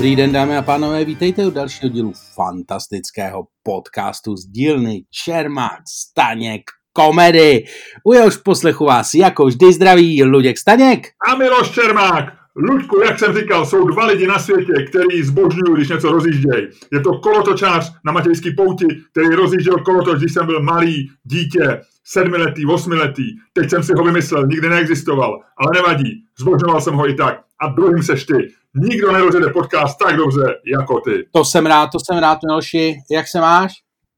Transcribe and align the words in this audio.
Dobrý 0.00 0.16
den, 0.16 0.32
dámy 0.32 0.56
a 0.56 0.62
pánové, 0.62 1.04
vítejte 1.04 1.46
u 1.46 1.50
dalšího 1.50 1.88
dílu 1.92 2.12
fantastického 2.34 3.42
podcastu 3.62 4.36
z 4.36 4.46
dílny 4.46 5.02
Čermák 5.24 5.80
Staněk 5.88 6.62
komedy. 6.92 7.64
U 8.04 8.12
jehož 8.12 8.36
poslechu 8.36 8.84
vás 8.84 9.14
jako 9.14 9.46
vždy 9.46 9.72
zdraví 9.72 10.24
Luděk 10.24 10.58
Staněk. 10.58 11.06
A 11.28 11.36
Miloš 11.36 11.70
Čermák. 11.70 12.24
Luďku, 12.56 13.00
jak 13.00 13.18
jsem 13.18 13.34
říkal, 13.34 13.66
jsou 13.66 13.88
dva 13.88 14.06
lidi 14.06 14.26
na 14.26 14.38
světě, 14.38 14.72
který 14.88 15.22
zbožňují, 15.22 15.74
když 15.74 15.88
něco 15.88 16.12
rozjíždějí. 16.12 16.68
Je 16.92 17.00
to 17.00 17.18
kolotočář 17.18 17.92
na 18.04 18.12
Matějský 18.12 18.50
pouti, 18.56 18.86
který 19.10 19.28
rozjížděl 19.28 19.78
kolotoč, 19.78 20.18
když 20.18 20.32
jsem 20.32 20.46
byl 20.46 20.62
malý 20.62 21.10
dítě, 21.24 21.80
sedmiletý, 22.04 22.66
osmiletý. 22.66 23.24
Teď 23.52 23.70
jsem 23.70 23.82
si 23.82 23.92
ho 23.96 24.04
vymyslel, 24.04 24.46
nikdy 24.46 24.68
neexistoval, 24.68 25.40
ale 25.58 25.70
nevadí, 25.74 26.24
zbožňoval 26.38 26.80
jsem 26.80 26.94
ho 26.94 27.08
i 27.08 27.14
tak. 27.14 27.49
A 27.62 27.68
druhým 27.68 28.02
seš 28.02 28.24
ty. 28.24 28.48
Nikdo 28.74 29.12
nerozjede 29.12 29.52
podcast 29.52 29.98
tak 29.98 30.16
dobře 30.16 30.54
jako 30.66 31.00
ty. 31.00 31.28
To 31.32 31.44
jsem 31.44 31.66
rád, 31.66 31.86
to 31.86 31.98
jsem 32.00 32.18
rád, 32.18 32.38
Miloši. 32.46 32.94
Jak 33.10 33.28
se 33.28 33.40
máš? 33.40 33.72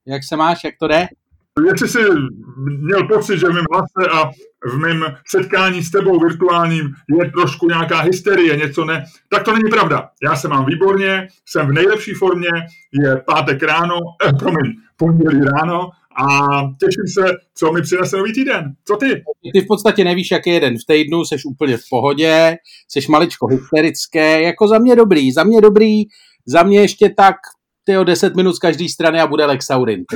Jak 0.07 0.23
se 0.23 0.35
máš, 0.35 0.63
jak 0.63 0.75
to 0.79 0.87
jde? 0.87 1.07
Jestli 1.65 1.87
jsi 1.87 1.99
měl 2.57 3.07
pocit, 3.07 3.39
že 3.39 3.47
v 3.47 3.53
mém 3.53 3.65
hlase 3.71 4.11
a 4.11 4.31
v 4.65 4.77
mém 4.77 5.05
setkání 5.27 5.83
s 5.83 5.91
tebou 5.91 6.19
virtuálním 6.19 6.93
je 7.19 7.31
trošku 7.31 7.67
nějaká 7.67 7.99
hysterie, 7.99 8.57
něco 8.57 8.85
ne, 8.85 9.03
tak 9.29 9.43
to 9.43 9.53
není 9.53 9.69
pravda. 9.69 10.09
Já 10.23 10.35
se 10.35 10.47
mám 10.47 10.65
výborně, 10.65 11.27
jsem 11.45 11.67
v 11.67 11.71
nejlepší 11.71 12.13
formě, 12.13 12.49
je 13.03 13.23
pátek 13.27 13.63
ráno, 13.63 13.99
eh, 14.27 14.33
promiň, 14.33 14.73
pondělí 14.97 15.41
ráno 15.41 15.89
a 16.15 16.47
těším 16.79 17.07
se, 17.13 17.35
co 17.55 17.71
mi 17.71 17.81
přinese 17.81 18.17
nový 18.17 18.33
týden. 18.33 18.73
Co 18.87 18.95
ty? 18.95 19.23
Ty 19.53 19.61
v 19.61 19.67
podstatě 19.67 20.03
nevíš, 20.03 20.31
jak 20.31 20.47
je 20.47 20.53
jeden 20.53 20.77
v 20.77 20.85
týdnu, 20.87 21.25
seš 21.25 21.45
úplně 21.45 21.77
v 21.77 21.83
pohodě, 21.89 22.55
seš 22.87 23.07
maličko 23.07 23.47
hysterické, 23.47 24.41
jako 24.41 24.67
za 24.67 24.79
mě 24.79 24.95
dobrý, 24.95 25.31
za 25.31 25.43
mě 25.43 25.61
dobrý, 25.61 26.03
za 26.45 26.63
mě 26.63 26.81
ještě 26.81 27.09
tak 27.17 27.35
ty 27.83 27.97
o 27.97 28.03
10 28.03 28.35
minut 28.35 28.53
z 28.53 28.59
každé 28.59 28.89
strany 28.89 29.19
a 29.19 29.27
bude 29.27 29.45
Lexaurin. 29.45 30.03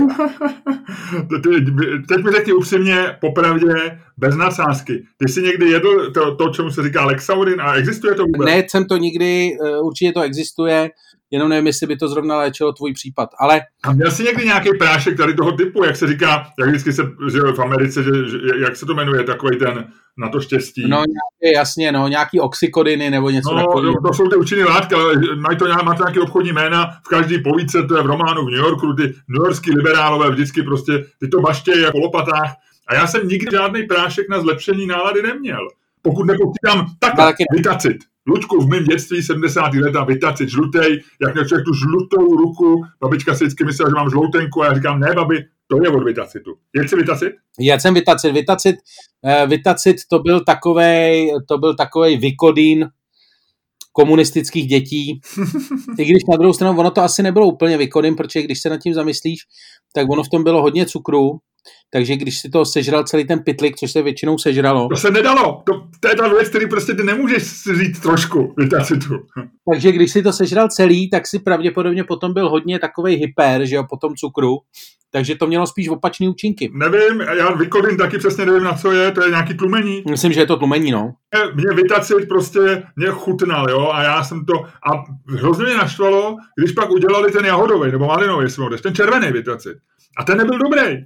Teď 2.09 2.23
mi 2.23 2.31
řekni 2.31 2.53
upřímně, 2.53 3.17
popravdě, 3.21 3.99
bez 4.17 4.35
nadsázky. 4.35 5.03
Ty 5.17 5.29
jsi 5.29 5.41
někdy 5.41 5.69
jedl 5.69 6.11
to, 6.11 6.35
to 6.35 6.49
čemu 6.49 6.71
se 6.71 6.83
říká 6.83 7.05
Lexaurin 7.05 7.61
a 7.61 7.73
existuje 7.73 8.15
to 8.15 8.25
vůbec? 8.25 8.45
Ne, 8.45 8.63
jsem 8.69 8.85
to 8.85 8.97
nikdy, 8.97 9.57
eh, 9.65 9.79
určitě 9.79 10.11
to 10.11 10.21
existuje, 10.21 10.89
jenom 11.31 11.49
nevím, 11.49 11.67
jestli 11.67 11.87
by 11.87 11.97
to 11.97 12.07
zrovna 12.07 12.37
léčilo 12.37 12.73
tvůj 12.73 12.93
případ, 12.93 13.29
ale... 13.39 13.61
A 13.83 13.93
měl 13.93 14.11
jsi 14.11 14.23
někdy 14.23 14.45
nějaký 14.45 14.69
prášek 14.79 15.17
tady 15.17 15.33
toho 15.33 15.51
typu, 15.51 15.83
jak 15.83 15.95
se 15.95 16.07
říká, 16.07 16.47
jak 16.59 16.69
vždycky 16.69 16.93
se, 16.93 17.03
že 17.31 17.39
v 17.39 17.59
Americe, 17.59 18.03
že, 18.03 18.11
že, 18.11 18.37
jak 18.57 18.75
se 18.75 18.85
to 18.85 18.93
jmenuje, 18.93 19.23
takový 19.23 19.57
ten 19.57 19.87
na 20.17 20.29
to 20.29 20.41
štěstí. 20.41 20.81
No 20.81 20.97
nějaké, 20.97 21.57
jasně, 21.59 21.91
no, 21.91 22.07
nějaký 22.07 22.39
oxykodiny 22.39 23.09
nebo 23.09 23.29
něco 23.29 23.53
no, 23.53 23.65
takového. 23.65 24.01
To 24.07 24.13
jsou 24.13 24.29
ty 24.29 24.35
účinné 24.35 24.65
látky, 24.65 24.95
ale 24.95 25.13
mají 25.35 25.57
to, 25.57 25.65
má 25.83 25.95
to 25.95 26.03
nějaké 26.03 26.19
obchodní 26.19 26.51
jména, 26.51 26.91
v 27.05 27.07
každý 27.09 27.43
povídce, 27.43 27.83
to 27.83 27.97
je 27.97 28.03
v 28.03 28.05
románu 28.05 28.41
v 28.45 28.49
New 28.49 28.59
Yorku, 28.59 28.93
ty 28.93 29.13
newyorský 29.27 29.71
liberálové 29.71 30.31
vždycky 30.31 30.63
prostě 30.63 31.05
ty 31.19 31.27
to 31.27 31.41
baštějí 31.41 31.81
jako 31.81 31.99
lopatách. 31.99 32.55
A 32.87 32.95
já 32.95 33.07
jsem 33.07 33.27
nikdy 33.27 33.47
žádný 33.51 33.83
prášek 33.83 34.29
na 34.29 34.39
zlepšení 34.39 34.87
nálady 34.87 35.21
neměl. 35.23 35.67
Pokud 36.07 36.23
nepočítám 36.23 36.85
takhle, 36.99 37.33
vytacit. 37.51 37.97
Lučku 38.27 38.61
v 38.61 38.67
mém 38.67 38.83
dětství 38.83 39.23
70. 39.23 39.73
leta 39.73 40.03
vytacit 40.03 40.49
žlutej, 40.49 41.01
jak 41.21 41.33
měl 41.33 41.45
člověk 41.45 41.65
tu 41.65 41.73
žlutou 41.73 42.35
ruku, 42.35 42.81
babička 43.01 43.35
si 43.35 43.43
vždycky 43.43 43.65
myslela, 43.65 43.89
že 43.89 43.95
mám 43.95 44.09
žloutenku 44.09 44.61
a 44.61 44.65
já 44.65 44.73
říkám, 44.73 44.99
ne 44.99 45.13
babi, 45.15 45.45
to 45.67 45.83
je 45.83 45.89
od 45.89 46.03
Vitacitu. 46.03 46.51
Jak 46.75 46.89
jsi 46.89 46.95
Vitacit? 46.95 47.33
Já 47.59 47.79
jsem 47.79 47.93
Vitacit. 47.93 48.33
Vitacit, 48.33 48.75
uh, 49.21 49.49
Vitacit 49.49 49.95
to 50.09 50.19
byl 50.19 50.43
takovej, 50.43 51.31
to 51.47 51.57
byl 51.57 51.75
takovej 51.75 52.17
vykodín 52.17 52.89
komunistických 53.91 54.67
dětí. 54.67 55.21
I 55.99 56.05
když 56.05 56.23
na 56.29 56.37
druhou 56.37 56.53
stranu 56.53 56.79
ono 56.79 56.91
to 56.91 57.01
asi 57.01 57.23
nebylo 57.23 57.47
úplně 57.47 57.77
vykodín, 57.77 58.15
protože 58.15 58.41
když 58.41 58.61
se 58.61 58.69
nad 58.69 58.77
tím 58.77 58.93
zamyslíš, 58.93 59.39
tak 59.93 60.09
ono 60.09 60.23
v 60.23 60.29
tom 60.29 60.43
bylo 60.43 60.61
hodně 60.61 60.85
cukru, 60.85 61.39
takže 61.89 62.15
když 62.15 62.39
si 62.39 62.49
to 62.49 62.65
sežral 62.65 63.03
celý 63.03 63.27
ten 63.27 63.39
pitlik, 63.39 63.75
což 63.75 63.91
se 63.91 64.01
většinou 64.01 64.37
sežralo. 64.37 64.89
To 64.89 64.95
se 64.95 65.11
nedalo. 65.11 65.63
To, 65.65 65.73
to 65.99 66.07
je 66.07 66.15
ta 66.15 66.27
věc, 66.27 66.49
který 66.49 66.67
prostě 66.67 66.93
ty 66.93 67.03
nemůžeš 67.03 67.63
říct 67.77 67.99
trošku, 67.99 68.53
Vitacitu. 68.57 69.19
Takže 69.73 69.91
když 69.91 70.11
si 70.11 70.23
to 70.23 70.33
sežral 70.33 70.67
celý, 70.69 71.09
tak 71.09 71.27
si 71.27 71.39
pravděpodobně 71.39 72.03
potom 72.03 72.33
byl 72.33 72.49
hodně 72.49 72.79
takový 72.79 73.15
hyper, 73.15 73.65
že 73.65 73.75
jo, 73.75 73.83
po 73.89 73.97
tom 73.97 74.15
cukru. 74.15 74.57
Takže 75.11 75.35
to 75.35 75.47
mělo 75.47 75.67
spíš 75.67 75.89
opačné 75.89 76.29
účinky. 76.29 76.71
Nevím, 76.73 77.21
já 77.21 77.51
vykodím 77.51 77.97
taky 77.97 78.17
přesně 78.17 78.45
nevím, 78.45 78.63
na 78.63 78.73
co 78.73 78.91
je, 78.91 79.11
to 79.11 79.23
je 79.23 79.29
nějaký 79.29 79.53
tlumení. 79.53 80.03
Myslím, 80.09 80.33
že 80.33 80.39
je 80.39 80.45
to 80.45 80.57
tlumení, 80.57 80.91
no. 80.91 81.13
Mě 81.55 81.75
vytacit 81.75 82.27
prostě 82.27 82.83
mě 82.95 83.07
chutnal, 83.07 83.69
jo, 83.69 83.89
a 83.93 84.03
já 84.03 84.23
jsem 84.23 84.45
to, 84.45 84.53
a 84.63 85.03
hrozně 85.29 85.65
mě 85.65 85.77
naštvalo, 85.77 86.35
když 86.59 86.71
pak 86.71 86.91
udělali 86.91 87.31
ten 87.31 87.45
jahodový 87.45 87.91
nebo 87.91 88.05
malinový, 88.05 88.43
jestli 88.43 88.77
ten 88.83 88.95
červený 88.95 89.31
vytacit. 89.31 89.77
A 90.17 90.23
ten 90.23 90.37
nebyl 90.37 90.59
dobrý. 90.59 91.05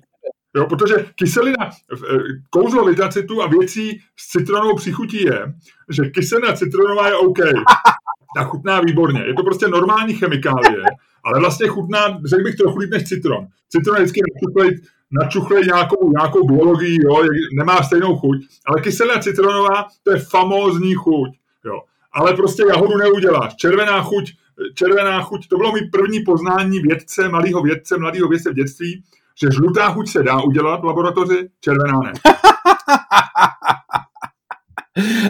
Jo, 0.55 0.65
protože 0.65 1.05
kyselina, 1.15 1.69
eh, 1.69 2.17
kouzlo 2.49 2.85
vytacitu 2.85 3.41
a 3.41 3.47
věcí 3.47 3.99
s 4.15 4.27
citronovou 4.27 4.75
přichutí 4.75 5.23
je, 5.23 5.53
že 5.89 6.05
kyselina 6.05 6.53
citronová 6.53 7.07
je 7.07 7.15
OK. 7.15 7.37
Ta 8.37 8.43
chutná 8.43 8.79
výborně. 8.81 9.23
Je 9.27 9.33
to 9.33 9.43
prostě 9.43 9.67
normální 9.67 10.13
chemikálie, 10.13 10.83
ale 11.23 11.39
vlastně 11.39 11.67
chutná, 11.67 12.19
řekl 12.25 12.43
bych, 12.43 12.55
trochu 12.55 12.77
líp 12.77 12.89
než 12.91 13.03
citron. 13.03 13.47
Citron 13.69 13.97
je 13.97 14.03
vždycky 14.03 14.21
načuchlej, 14.33 14.79
načuchlej 15.11 15.63
nějakou, 15.65 16.11
nějakou 16.17 16.47
biologii, 16.47 16.97
jo, 17.03 17.23
nemá 17.57 17.83
stejnou 17.83 18.15
chuť, 18.15 18.37
ale 18.65 18.81
kyselina 18.81 19.21
citronová, 19.21 19.87
to 20.03 20.11
je 20.11 20.19
famózní 20.19 20.93
chuť. 20.93 21.29
Jo. 21.65 21.81
Ale 22.13 22.33
prostě 22.33 22.63
jahodu 22.69 22.97
neuděláš. 22.97 23.55
Červená 23.55 24.03
chuť, 24.03 24.33
červená 24.75 25.21
chuť, 25.21 25.47
to 25.47 25.57
bylo 25.57 25.71
mi 25.73 25.81
první 25.91 26.19
poznání 26.19 26.79
vědce, 26.79 27.29
malého 27.29 27.61
vědce, 27.61 27.97
mladého 27.97 28.27
vědce 28.27 28.49
v 28.49 28.53
dětství, 28.53 29.03
že 29.41 29.47
žlutá 29.51 29.91
chuť 29.91 30.09
se 30.09 30.23
dá 30.23 30.41
udělat 30.41 30.81
v 30.81 30.85
laboratoři, 30.85 31.49
červená 31.59 31.99
ne. 31.99 32.13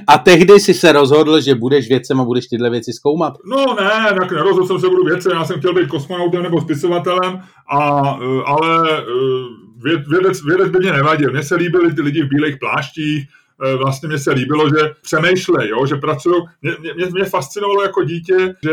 A 0.07 0.17
tehdy 0.17 0.59
si 0.59 0.73
se 0.73 0.91
rozhodl, 0.91 1.41
že 1.41 1.55
budeš 1.55 1.87
vědcem 1.87 2.21
a 2.21 2.25
budeš 2.25 2.47
tyhle 2.47 2.69
věci 2.69 2.93
zkoumat? 2.93 3.33
No 3.45 3.75
ne, 3.75 4.13
tak 4.19 4.31
nerozhodl 4.31 4.67
jsem 4.67 4.79
se, 4.79 4.89
budu 4.89 5.03
vědcem, 5.03 5.31
já 5.31 5.45
jsem 5.45 5.59
chtěl 5.59 5.73
být 5.73 5.87
kosmonautem 5.87 6.43
nebo 6.43 6.61
spisovatelem, 6.61 7.41
a, 7.71 8.01
e, 8.21 8.43
ale 8.45 8.97
e, 8.97 9.03
vědec, 10.09 10.43
vědec 10.45 10.69
by 10.69 10.79
mě 10.79 10.91
nevadil. 10.91 11.31
Mně 11.31 11.43
se 11.43 11.55
líbily 11.55 11.93
ty 11.93 12.01
lidi 12.01 12.23
v 12.23 12.29
bílých 12.29 12.57
pláštích, 12.59 13.27
vlastně 13.77 14.09
mě 14.09 14.19
se 14.19 14.31
líbilo, 14.31 14.69
že 14.69 14.91
přemýšlej, 15.01 15.69
jo, 15.69 15.85
že 15.85 15.95
pracují. 15.95 16.43
Mě, 16.61 16.71
mě, 16.95 17.05
mě 17.05 17.25
fascinovalo 17.25 17.83
jako 17.83 18.03
dítě, 18.03 18.55
že 18.63 18.71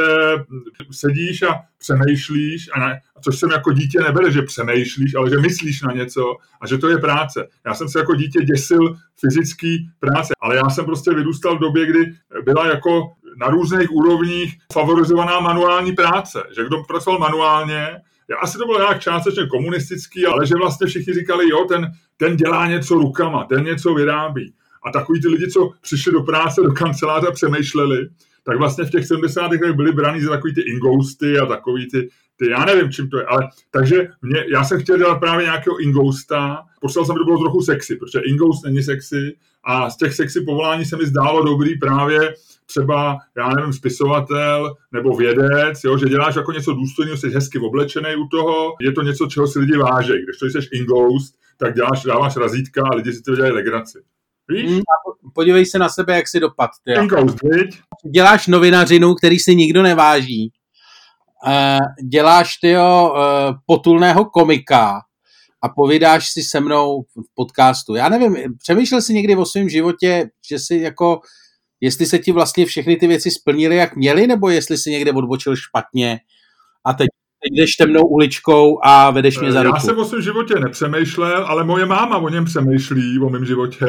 sedíš 0.91 1.43
a 1.43 1.61
přemýšlíš, 1.79 2.69
a 2.75 2.81
ne, 2.81 3.01
což 3.21 3.39
jsem 3.39 3.51
jako 3.51 3.73
dítě 3.73 4.01
nebyl, 4.01 4.31
že 4.31 4.43
přemýšlíš, 4.43 5.15
ale 5.15 5.31
že 5.31 5.39
myslíš 5.39 5.83
na 5.83 5.93
něco 5.93 6.37
a 6.61 6.67
že 6.67 6.79
to 6.79 6.89
je 6.89 6.99
práce. 6.99 7.49
Já 7.67 7.75
jsem 7.75 7.89
se 7.89 7.99
jako 7.99 8.15
dítě 8.15 8.45
děsil 8.45 8.97
fyzický 9.21 9.91
práce, 10.01 10.35
ale 10.41 10.57
já 10.57 10.71
jsem 10.71 10.85
prostě 10.85 11.11
vyrůstal 11.15 11.57
v 11.57 11.61
době, 11.61 11.87
kdy 11.87 12.13
byla 12.45 12.67
jako 12.67 13.13
na 13.41 13.49
různých 13.49 13.93
úrovních 13.93 14.59
favorizovaná 14.73 15.41
manuální 15.41 15.93
práce. 15.93 16.43
Že 16.57 16.65
kdo 16.65 16.83
pracoval 16.89 17.19
manuálně, 17.19 17.89
já 18.31 18.37
asi 18.37 18.59
to 18.59 18.67
bylo 18.67 18.79
nějak 18.79 19.01
částečně 19.01 19.47
komunistický, 19.47 20.27
ale 20.27 20.47
že 20.47 20.55
vlastně 20.55 20.87
všichni 20.87 21.15
říkali, 21.15 21.49
jo, 21.49 21.65
ten, 21.65 21.93
ten 22.17 22.37
dělá 22.37 22.67
něco 22.67 22.95
rukama, 22.95 23.45
ten 23.45 23.65
něco 23.65 23.95
vyrábí. 23.95 24.55
A 24.85 24.91
takový 24.91 25.21
ty 25.21 25.29
lidi, 25.29 25.51
co 25.51 25.71
přišli 25.81 26.13
do 26.13 26.23
práce, 26.23 26.63
do 26.63 26.73
kanceláře 26.73 27.27
a 27.27 27.33
přemýšleli, 27.33 28.09
tak 28.45 28.59
vlastně 28.59 28.85
v 28.85 28.91
těch 28.91 29.07
70. 29.07 29.43
letech 29.43 29.73
byly 29.73 29.93
braný 29.93 30.21
za 30.21 30.31
takový 30.31 30.55
ty 30.55 30.61
ingousty 30.61 31.39
a 31.39 31.47
takový 31.47 31.91
ty, 31.91 32.09
ty, 32.37 32.51
já 32.51 32.65
nevím, 32.65 32.93
čím 32.93 33.11
to 33.11 33.19
je, 33.19 33.25
ale 33.25 33.49
takže 33.71 34.09
mě, 34.23 34.45
já 34.53 34.65
jsem 34.65 34.81
chtěl 34.81 34.99
dělat 34.99 35.19
právě 35.19 35.45
nějakého 35.45 35.79
ingousta, 35.79 36.63
poslal 36.81 37.05
jsem, 37.05 37.17
to 37.17 37.25
bylo 37.25 37.39
trochu 37.39 37.61
sexy, 37.61 37.97
protože 37.97 38.21
ingoust 38.25 38.65
není 38.65 38.83
sexy 38.83 39.37
a 39.65 39.91
z 39.91 39.97
těch 39.97 40.15
sexy 40.15 40.41
povolání 40.41 40.85
se 40.85 40.97
mi 40.97 41.07
zdálo 41.07 41.45
dobrý 41.45 41.79
právě 41.79 42.35
třeba, 42.67 43.19
já 43.37 43.49
nevím, 43.49 43.73
spisovatel 43.73 44.75
nebo 44.93 45.17
vědec, 45.17 45.85
jo, 45.85 45.99
že 45.99 46.09
děláš 46.09 46.37
jako 46.37 46.53
něco 46.53 46.73
důstojného, 46.73 47.17
jsi 47.17 47.31
hezky 47.31 47.59
oblečený 47.59 48.17
u 48.17 48.29
toho, 48.29 48.75
je 48.81 48.93
to 48.93 49.03
něco, 49.03 49.27
čeho 49.27 49.47
si 49.47 49.59
lidi 49.59 49.77
váží. 49.77 50.13
Když 50.13 50.39
to 50.39 50.47
jsi 50.47 50.69
ingoust, 50.73 51.35
tak 51.57 51.75
děláš, 51.75 52.03
dáváš 52.03 52.37
razítka 52.37 52.83
a 52.93 52.95
lidi 52.95 53.13
si 53.13 53.23
to 53.23 53.37
dělají 53.37 53.53
legraci. 53.53 53.99
Víš? 54.51 54.71
Mm, 54.71 54.81
podívej 55.35 55.67
se 55.67 55.79
na 55.79 55.89
sebe, 55.89 56.17
jak 56.17 56.29
si 56.29 56.41
dopad. 56.41 56.71
Děláš 58.15 58.47
novinařinu, 58.47 59.15
který 59.15 59.39
si 59.39 59.57
nikdo 59.57 59.83
neváží. 59.83 60.53
Uh, 61.47 62.09
děláš 62.09 62.57
tyjo 62.61 63.11
uh, 63.11 63.57
potulného 63.67 64.25
komika 64.25 65.01
a 65.63 65.69
povídáš 65.69 66.31
si 66.33 66.43
se 66.43 66.61
mnou 66.61 67.03
v 67.03 67.35
podcastu. 67.35 67.95
Já 67.95 68.09
nevím, 68.09 68.37
přemýšlel 68.59 69.03
jsi 69.03 69.15
někdy 69.15 69.37
o 69.37 69.47
svém 69.47 69.69
životě, 69.69 70.31
že 70.51 70.59
si 70.59 70.77
jako, 70.77 71.21
jestli 71.81 72.07
se 72.07 72.19
ti 72.19 72.33
vlastně 72.33 72.67
všechny 72.67 72.97
ty 72.97 73.07
věci 73.07 73.31
splnily, 73.31 73.77
jak 73.77 73.97
měly, 73.97 74.27
nebo 74.27 74.49
jestli 74.49 74.79
si 74.79 74.91
někde 74.91 75.13
odbočil 75.13 75.57
špatně 75.57 76.21
a 76.85 76.93
teď 76.93 77.09
jdeš 77.45 77.71
temnou 77.77 78.03
uličkou 78.03 78.79
a 78.83 79.11
vedeš 79.11 79.39
mě 79.39 79.53
za 79.53 79.63
ruku. 79.63 79.77
Já 79.77 79.81
jsem 79.81 79.99
o 79.99 80.05
svém 80.05 80.23
životě 80.23 80.55
nepřemýšlel, 80.55 81.45
ale 81.47 81.65
moje 81.65 81.87
máma 81.87 82.17
o 82.17 82.29
něm 82.29 82.45
přemýšlí, 82.45 83.19
o 83.19 83.29
mém 83.29 83.45
životě 83.45 83.87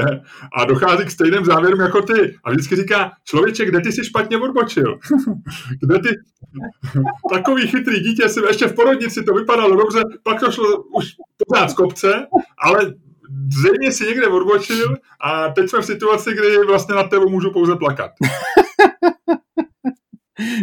a 0.57 0.65
dochází 0.65 1.05
k 1.05 1.11
stejným 1.11 1.45
závěrům 1.45 1.79
jako 1.79 2.01
ty. 2.01 2.35
A 2.43 2.51
vždycky 2.51 2.75
říká, 2.75 3.11
člověče, 3.23 3.65
kde 3.65 3.81
ty 3.81 3.91
si 3.91 4.05
špatně 4.05 4.37
odbočil? 4.37 4.99
kde 5.81 5.99
ty, 5.99 6.09
Takový 7.33 7.67
chytrý 7.67 7.99
dítě 7.99 8.29
si 8.29 8.39
ještě 8.47 8.67
v 8.67 8.75
porodnici 8.75 9.23
to 9.23 9.33
vypadalo 9.33 9.75
dobře, 9.75 10.01
pak 10.23 10.39
to 10.39 10.51
šlo 10.51 10.83
už 10.83 11.05
pořád 11.47 11.69
z 11.69 11.73
kopce, 11.73 12.27
ale 12.57 12.93
zřejmě 13.57 13.91
si 13.91 14.05
někde 14.05 14.27
odbočil 14.27 14.95
a 15.21 15.49
teď 15.49 15.69
jsme 15.69 15.79
v 15.81 15.85
situaci, 15.85 16.33
kdy 16.33 16.57
vlastně 16.67 16.95
na 16.95 17.03
tebe 17.03 17.25
můžu 17.25 17.51
pouze 17.51 17.75
plakat. 17.75 18.11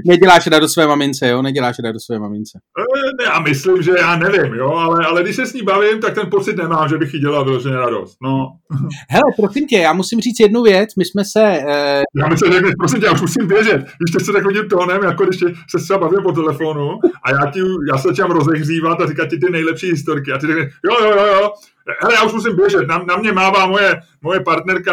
Neděláš 0.06 0.48
do 0.60 0.68
své 0.68 0.86
mamince, 0.86 1.28
jo? 1.28 1.42
Neděláš 1.42 1.76
do 1.92 2.00
své 2.00 2.18
mamince. 2.18 2.58
E, 2.78 3.22
ne, 3.22 3.24
já 3.24 3.40
myslím, 3.40 3.82
že 3.82 3.92
já 3.98 4.16
nevím, 4.16 4.54
jo, 4.54 4.70
ale, 4.70 5.06
ale 5.06 5.22
když 5.22 5.36
se 5.36 5.46
s 5.46 5.52
ní 5.52 5.62
bavím, 5.62 6.00
tak 6.00 6.14
ten 6.14 6.30
pocit 6.30 6.56
nemám, 6.56 6.88
že 6.88 6.98
bych 6.98 7.14
jí 7.14 7.20
dělal 7.20 7.44
vyloženě 7.44 7.76
radost. 7.76 8.16
No. 8.22 8.48
Hele, 9.10 9.32
prosím 9.36 9.66
tě, 9.66 9.78
já 9.78 9.92
musím 9.92 10.20
říct 10.20 10.40
jednu 10.40 10.62
věc, 10.62 10.88
my 10.98 11.04
jsme 11.04 11.24
se... 11.24 11.42
Eh... 11.68 12.02
Já 12.22 12.28
myslím, 12.28 12.52
že 12.52 12.60
prosím 12.78 13.00
tě, 13.00 13.06
já 13.06 13.12
už 13.12 13.20
musím 13.20 13.46
běžet. 13.46 13.76
Když 13.76 14.26
se 14.26 14.32
takovým 14.32 14.68
tónem, 14.68 15.02
jako 15.02 15.24
když 15.24 15.40
se 15.70 15.78
třeba 15.78 15.98
bavím 15.98 16.22
po 16.22 16.32
telefonu 16.32 16.98
a 17.24 17.30
já, 17.30 17.50
ti, 17.50 17.60
já 17.92 17.98
se 17.98 18.08
začínám 18.08 18.30
rozehřívat 18.30 19.00
a 19.00 19.06
říkat 19.06 19.26
ti 19.26 19.38
ty 19.38 19.52
nejlepší 19.52 19.90
historky 19.90 20.32
a 20.32 20.38
ty 20.38 20.46
řekneš, 20.46 20.72
jo, 20.84 20.96
jo, 21.02 21.10
jo, 21.16 21.26
jo, 21.26 21.50
hele, 22.00 22.14
já 22.14 22.22
už 22.22 22.32
musím 22.32 22.56
běžet, 22.56 22.88
na, 22.88 22.98
na 22.98 23.16
mě 23.16 23.32
mává 23.32 23.66
moje, 23.66 24.00
moje 24.22 24.40
partnerka, 24.40 24.92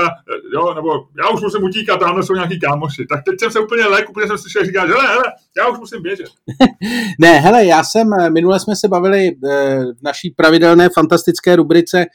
jo, 0.54 0.74
nebo 0.74 0.90
já 1.24 1.30
už 1.30 1.42
musím 1.42 1.64
utíkat, 1.64 1.98
tamhle 1.98 2.24
jsou 2.24 2.34
nějaký 2.34 2.60
kámoši. 2.60 3.06
Tak 3.06 3.24
teď 3.24 3.40
jsem 3.40 3.52
se 3.52 3.60
úplně 3.60 3.86
lek, 3.86 4.10
úplně 4.10 4.28
jsem 4.28 4.38
slyšel 4.38 4.66
říkat, 4.66 4.88
hele, 4.88 5.08
hele, 5.08 5.24
já 5.58 5.68
už 5.68 5.80
musím 5.80 6.02
běžet. 6.02 6.28
ne, 7.20 7.32
hele, 7.32 7.66
já 7.66 7.84
jsem, 7.84 8.08
minule 8.34 8.60
jsme 8.60 8.76
se 8.76 8.88
bavili 8.88 9.28
eh, 9.28 9.80
v 9.80 10.04
naší 10.04 10.30
pravidelné 10.30 10.90
fantastické 10.90 11.56
rubrice 11.56 12.06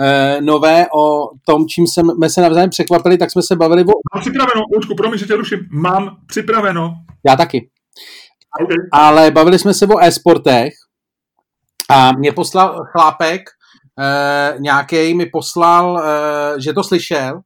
eh, 0.00 0.40
nové 0.40 0.86
o 0.94 1.28
tom, 1.46 1.66
čím 1.68 1.86
jsme 1.86 2.30
se 2.30 2.40
navzájem 2.40 2.70
překvapili, 2.70 3.18
tak 3.18 3.30
jsme 3.30 3.42
se 3.42 3.56
bavili 3.56 3.82
o... 3.82 3.92
Mám 4.14 4.20
připraveno, 4.20 4.62
Lučku, 4.74 4.94
promiň, 4.94 5.18
že 5.18 5.26
tě 5.26 5.36
ruším, 5.36 5.58
mám 5.70 6.16
připraveno. 6.26 6.94
Já 7.26 7.36
taky. 7.36 7.70
Okay. 8.62 8.76
Ale 8.92 9.30
bavili 9.30 9.58
jsme 9.58 9.74
se 9.74 9.86
o 9.86 9.98
e-sportech 9.98 10.72
a 11.90 12.12
mě 12.12 12.32
poslal 12.32 12.84
chlápek 12.92 13.42
eh, 13.98 14.54
nějaký 14.58 15.14
mi 15.14 15.26
poslal, 15.26 15.98
eh, 15.98 16.60
že 16.60 16.72
to 16.72 16.84
slyšel 16.84 17.40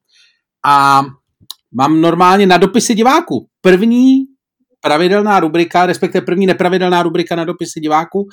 a 0.66 1.02
mám 1.74 2.00
normálně 2.00 2.46
na 2.46 2.56
dopisy 2.56 2.94
diváků. 2.94 3.46
První 3.60 4.24
pravidelná 4.80 5.40
rubrika, 5.40 5.86
respektive 5.86 6.26
první 6.26 6.46
nepravidelná 6.46 7.02
rubrika 7.02 7.36
na 7.36 7.44
dopisy 7.44 7.80
diváků. 7.80 8.28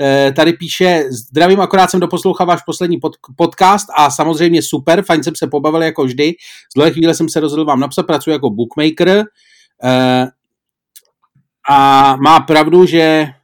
E, 0.00 0.32
tady 0.32 0.52
píše, 0.52 1.04
zdravím, 1.10 1.60
akorát 1.60 1.90
jsem 1.90 2.00
doposlouchal 2.00 2.46
váš 2.46 2.60
poslední 2.66 2.98
pod, 2.98 3.12
podcast 3.36 3.86
a 3.96 4.10
samozřejmě 4.10 4.62
super, 4.62 5.02
fajn 5.02 5.22
jsem 5.22 5.36
se 5.36 5.46
pobavil 5.46 5.82
jako 5.82 6.04
vždy. 6.04 6.32
Z 6.72 6.74
dlouhé 6.74 6.90
chvíle 6.90 7.14
jsem 7.14 7.28
se 7.28 7.40
rozhodl 7.40 7.64
vám 7.64 7.80
napsat, 7.80 8.02
pracuji 8.02 8.30
jako 8.30 8.50
bookmaker 8.50 9.24
a 11.70 12.16
má 12.16 12.40
pravdu, 12.40 12.86
že 12.86 13.26
Eh, 13.26 13.37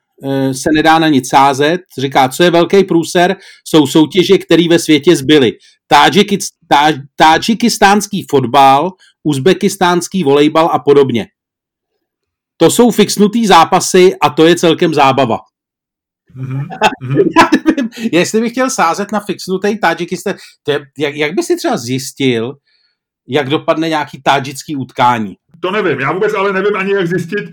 se 0.52 0.70
nedá 0.74 0.98
na 0.98 1.08
nic 1.08 1.28
sázet. 1.28 1.80
Říká, 1.98 2.28
co 2.28 2.42
je 2.42 2.50
velký 2.50 2.84
průser, 2.84 3.36
jsou 3.64 3.86
soutěže, 3.86 4.38
které 4.38 4.68
ve 4.68 4.78
světě 4.78 5.16
zbyly. 5.16 5.52
Tádžikistánský 7.16 8.26
fotbal, 8.30 8.90
uzbekistánský 9.22 10.24
volejbal 10.24 10.70
a 10.72 10.78
podobně. 10.78 11.26
To 12.56 12.70
jsou 12.70 12.90
fixnutý 12.90 13.46
zápasy 13.46 14.14
a 14.20 14.30
to 14.30 14.46
je 14.46 14.56
celkem 14.56 14.94
zábava. 14.94 15.38
Mm-hmm. 16.36 16.66
Já 17.38 17.50
nevím, 17.66 17.90
jestli 18.12 18.40
bych 18.40 18.52
chtěl 18.52 18.70
sázet 18.70 19.12
na 19.12 19.20
fixnutý 19.20 19.78
Tádžikistán, 19.78 20.34
jak, 20.98 21.14
jak 21.14 21.34
by 21.34 21.42
si 21.42 21.56
třeba 21.56 21.76
zjistil, 21.76 22.52
jak 23.28 23.48
dopadne 23.48 23.88
nějaký 23.88 24.22
tádžický 24.22 24.76
utkání? 24.76 25.36
To 25.64 25.70
nevím, 25.70 26.00
já 26.00 26.12
vůbec 26.12 26.34
ale 26.34 26.52
nevím 26.52 26.76
ani 26.76 26.92
jak 26.92 27.06
zjistit, 27.06 27.44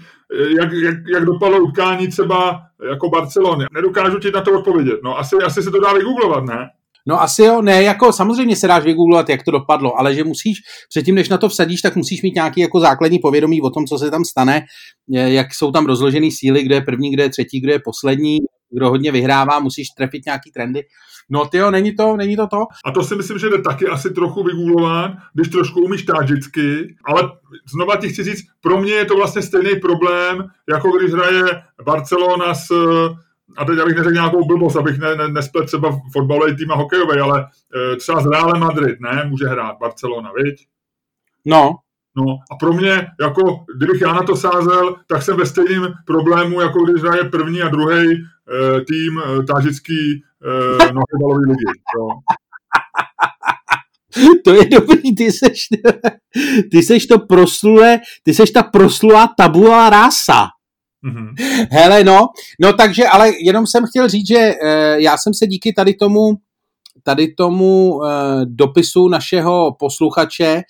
jak, 0.60 0.72
jak, 0.72 0.96
jak 1.14 1.26
dopadlo 1.26 1.60
utkání 1.60 2.08
třeba 2.08 2.62
jako 2.90 3.10
Barcelony. 3.10 3.66
Nedokážu 3.74 4.20
ti 4.20 4.32
na 4.32 4.42
to 4.42 4.60
odpovědět. 4.60 5.00
No 5.04 5.18
asi, 5.18 5.36
asi 5.36 5.64
se 5.64 5.72
to 5.72 5.80
dá 5.80 5.94
vygooglovat, 5.94 6.44
ne? 6.44 6.70
No 7.08 7.22
asi 7.22 7.44
jo, 7.44 7.62
ne, 7.62 7.84
jako 7.84 8.14
samozřejmě 8.14 8.56
se 8.56 8.68
dáš 8.68 8.84
vygooglovat, 8.84 9.30
jak 9.30 9.44
to 9.44 9.52
dopadlo, 9.52 10.00
ale 10.00 10.16
že 10.16 10.24
musíš, 10.24 10.58
předtím 10.90 11.16
než 11.16 11.30
na 11.30 11.38
to 11.38 11.50
vsadíš, 11.50 11.82
tak 11.82 11.96
musíš 11.96 12.22
mít 12.22 12.36
nějaký 12.36 12.62
jako 12.62 12.80
základní 12.80 13.20
povědomí 13.20 13.62
o 13.62 13.70
tom, 13.70 13.86
co 13.86 13.98
se 13.98 14.12
tam 14.12 14.26
stane, 14.26 14.62
jak 15.08 15.48
jsou 15.54 15.72
tam 15.72 15.86
rozložený 15.86 16.32
síly, 16.32 16.64
kde 16.64 16.76
je 16.76 16.82
první, 16.82 17.12
kde 17.12 17.24
je 17.24 17.30
třetí, 17.30 17.62
kde 17.62 17.74
je 17.74 17.80
poslední, 17.86 18.38
kdo 18.72 18.90
hodně 18.90 19.12
vyhrává, 19.12 19.60
musíš 19.60 19.88
trefit 19.98 20.26
nějaký 20.26 20.52
trendy. 20.52 20.84
No 21.30 21.46
ty 21.46 21.58
jo, 21.58 21.72
není 21.72 21.96
to, 21.96 22.18
není 22.18 22.36
to 22.36 22.48
to. 22.48 22.58
A 22.86 22.92
to 22.92 23.04
si 23.04 23.16
myslím, 23.16 23.40
že 23.40 23.50
jde 23.50 23.62
taky 23.62 23.88
asi 23.88 24.10
trochu 24.14 24.44
vygooglovat, 24.44 25.12
když 25.34 25.48
trošku 25.48 25.82
umíš 25.82 26.04
tádžicky, 26.04 26.96
ale 27.06 27.32
znova 27.72 27.96
ti 27.96 28.10
chci 28.10 28.24
říct, 28.24 28.42
pro 28.62 28.82
mě 28.82 28.94
je 28.94 29.06
to 29.06 29.16
vlastně 29.16 29.42
stejný 29.42 29.80
problém, 29.80 30.48
jako 30.70 30.92
když 30.92 31.12
hraje 31.12 31.44
Barcelona 31.86 32.54
s 32.54 32.72
a 33.58 33.66
teď 33.66 33.80
abych 33.80 33.96
neřekl 33.96 34.14
nějakou 34.14 34.46
blbost, 34.46 34.76
abych 34.76 35.00
ne, 35.00 35.16
ne, 35.16 35.28
nesplet 35.28 35.66
třeba 35.66 36.00
fotbalový 36.14 36.56
tým 36.56 36.72
a 36.72 36.76
hokejový, 36.76 37.20
ale 37.20 37.48
e, 37.94 37.96
třeba 37.96 38.22
z 38.22 38.26
Real 38.26 38.60
Madrid, 38.60 39.00
ne, 39.00 39.26
může 39.30 39.48
hrát 39.48 39.78
Barcelona, 39.80 40.32
viď? 40.44 40.68
No. 41.46 41.76
No 42.18 42.24
a 42.52 42.56
pro 42.56 42.74
mě, 42.74 43.08
jako 43.22 43.66
kdybych 43.78 44.02
já 44.02 44.14
na 44.14 44.24
to 44.24 44.36
sázel, 44.36 44.96
tak 45.08 45.24
jsem 45.24 45.38
ve 45.38 45.46
stejném 45.46 45.94
problému, 46.06 46.62
jako 46.62 46.84
když 46.84 47.04
hraje 47.04 47.24
první 47.24 47.62
a 47.62 47.70
druhý 47.70 47.96
e, 47.96 48.18
tým 48.82 49.20
e, 49.20 49.44
tážický 49.44 49.94
e, 50.44 50.94
nohobalový 50.94 51.46
ligy. 51.48 51.66
Jo. 51.98 52.08
To 54.44 54.54
je 54.54 54.66
dobrý, 54.66 55.16
ty 55.16 55.32
seš, 55.32 55.68
ty 56.72 56.84
seš 56.84 57.06
to 57.06 57.20
proslulé, 57.20 58.00
ty 58.24 58.34
seš 58.34 58.52
ta 58.52 58.64
proslulá 58.64 59.34
tabula 59.38 59.90
rasa. 59.90 60.48
Mm-hmm. 61.06 61.68
Hele, 61.72 62.04
no, 62.04 62.28
no 62.62 62.74
takže, 62.74 63.08
ale 63.08 63.32
jenom 63.46 63.68
jsem 63.68 63.86
chtěl 63.86 64.10
říct, 64.10 64.28
že 64.28 64.38
e, 64.38 64.56
já 65.02 65.18
jsem 65.18 65.34
se 65.34 65.48
díky 65.48 65.74
tady 65.74 65.94
tomu, 65.94 66.34
tady 67.04 67.34
tomu 67.34 68.02
e, 68.04 68.10
dopisu 68.46 69.08
našeho 69.08 69.76
posluchače 69.80 70.62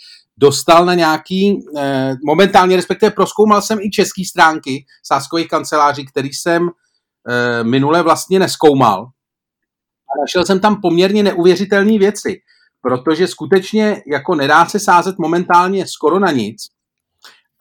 dostal 0.42 0.86
na 0.86 0.94
nějaký, 0.94 1.60
e, 1.78 2.16
momentálně 2.26 2.76
respektive 2.76 3.12
proskoumal 3.12 3.62
jsem 3.62 3.80
i 3.80 3.90
české 3.90 4.22
stránky 4.30 4.86
sáskových 5.04 5.48
kanceláří, 5.48 6.06
který 6.06 6.30
jsem 6.30 6.70
e, 6.70 7.64
minule 7.64 8.04
vlastně 8.04 8.40
neskoumal. 8.40 9.06
A 10.10 10.12
našel 10.22 10.46
jsem 10.46 10.60
tam 10.60 10.82
poměrně 10.82 11.24
neuvěřitelné 11.24 11.98
věci, 11.98 12.42
protože 12.82 13.28
skutečně 13.28 14.02
jako 14.12 14.36
nedá 14.36 14.66
se 14.66 14.80
sázet 14.80 15.16
momentálně 15.20 15.88
skoro 15.88 16.20
na 16.20 16.32
nic. 16.32 16.58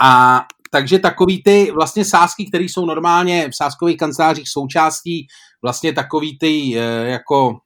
A 0.02 0.40
takže 0.72 0.99
takový 0.99 1.42
ty 1.42 1.70
vlastně 1.75 2.04
sázky, 2.04 2.46
které 2.46 2.64
jsou 2.64 2.87
normálně 2.87 3.49
v 3.49 3.56
sázkových 3.56 3.96
kancelářích 3.96 4.49
součástí 4.49 5.26
vlastně 5.62 5.92
takový 5.92 6.38
ty 6.38 6.78
e, 6.78 6.80
jako 7.10 7.58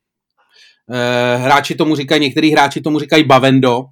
e, 0.91 1.37
hráči 1.37 1.75
tomu 1.75 1.97
říkají, 1.97 2.21
některý 2.21 2.53
hráči 2.53 2.81
tomu 2.81 2.99
říkají 2.99 3.25
bavendo, 3.25 3.85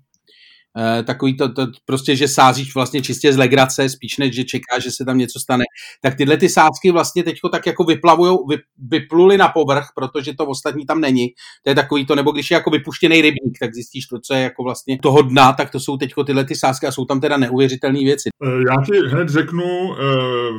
takový 1.04 1.36
to, 1.36 1.52
to, 1.52 1.66
prostě, 1.84 2.16
že 2.16 2.28
sázíš 2.28 2.74
vlastně 2.74 3.02
čistě 3.02 3.32
z 3.32 3.36
legrace, 3.36 3.88
spíš 3.88 4.18
než, 4.18 4.34
že 4.34 4.44
čekáš, 4.44 4.82
že 4.82 4.90
se 4.90 5.04
tam 5.04 5.18
něco 5.18 5.40
stane. 5.40 5.64
Tak 6.00 6.14
tyhle 6.14 6.36
ty 6.36 6.48
sázky 6.48 6.90
vlastně 6.90 7.24
teďko 7.24 7.48
tak 7.48 7.66
jako 7.66 7.84
vyplavujou, 7.84 8.46
vy, 8.46 8.56
vypluli 8.88 9.36
na 9.36 9.48
povrch, 9.48 9.86
protože 9.94 10.34
to 10.34 10.46
ostatní 10.46 10.86
tam 10.86 11.00
není. 11.00 11.28
To 11.64 11.70
je 11.70 11.74
takový 11.74 12.06
to, 12.06 12.14
nebo 12.14 12.32
když 12.32 12.50
je 12.50 12.54
jako 12.54 12.70
vypuštěný 12.70 13.22
rybník, 13.22 13.58
tak 13.60 13.74
zjistíš 13.74 14.06
to, 14.06 14.20
co 14.20 14.34
je 14.34 14.40
jako 14.40 14.62
vlastně 14.62 14.98
toho 15.02 15.22
dna, 15.22 15.52
tak 15.52 15.70
to 15.70 15.80
jsou 15.80 15.96
teďko 15.96 16.24
tyhle 16.24 16.44
ty 16.44 16.54
sázky 16.54 16.86
a 16.86 16.92
jsou 16.92 17.04
tam 17.04 17.20
teda 17.20 17.36
neuvěřitelné 17.36 18.00
věci. 18.00 18.28
Eh, 18.44 18.48
já 18.48 18.84
ti 18.84 19.08
hned 19.08 19.28
řeknu 19.28 19.64
uh, 19.64 19.96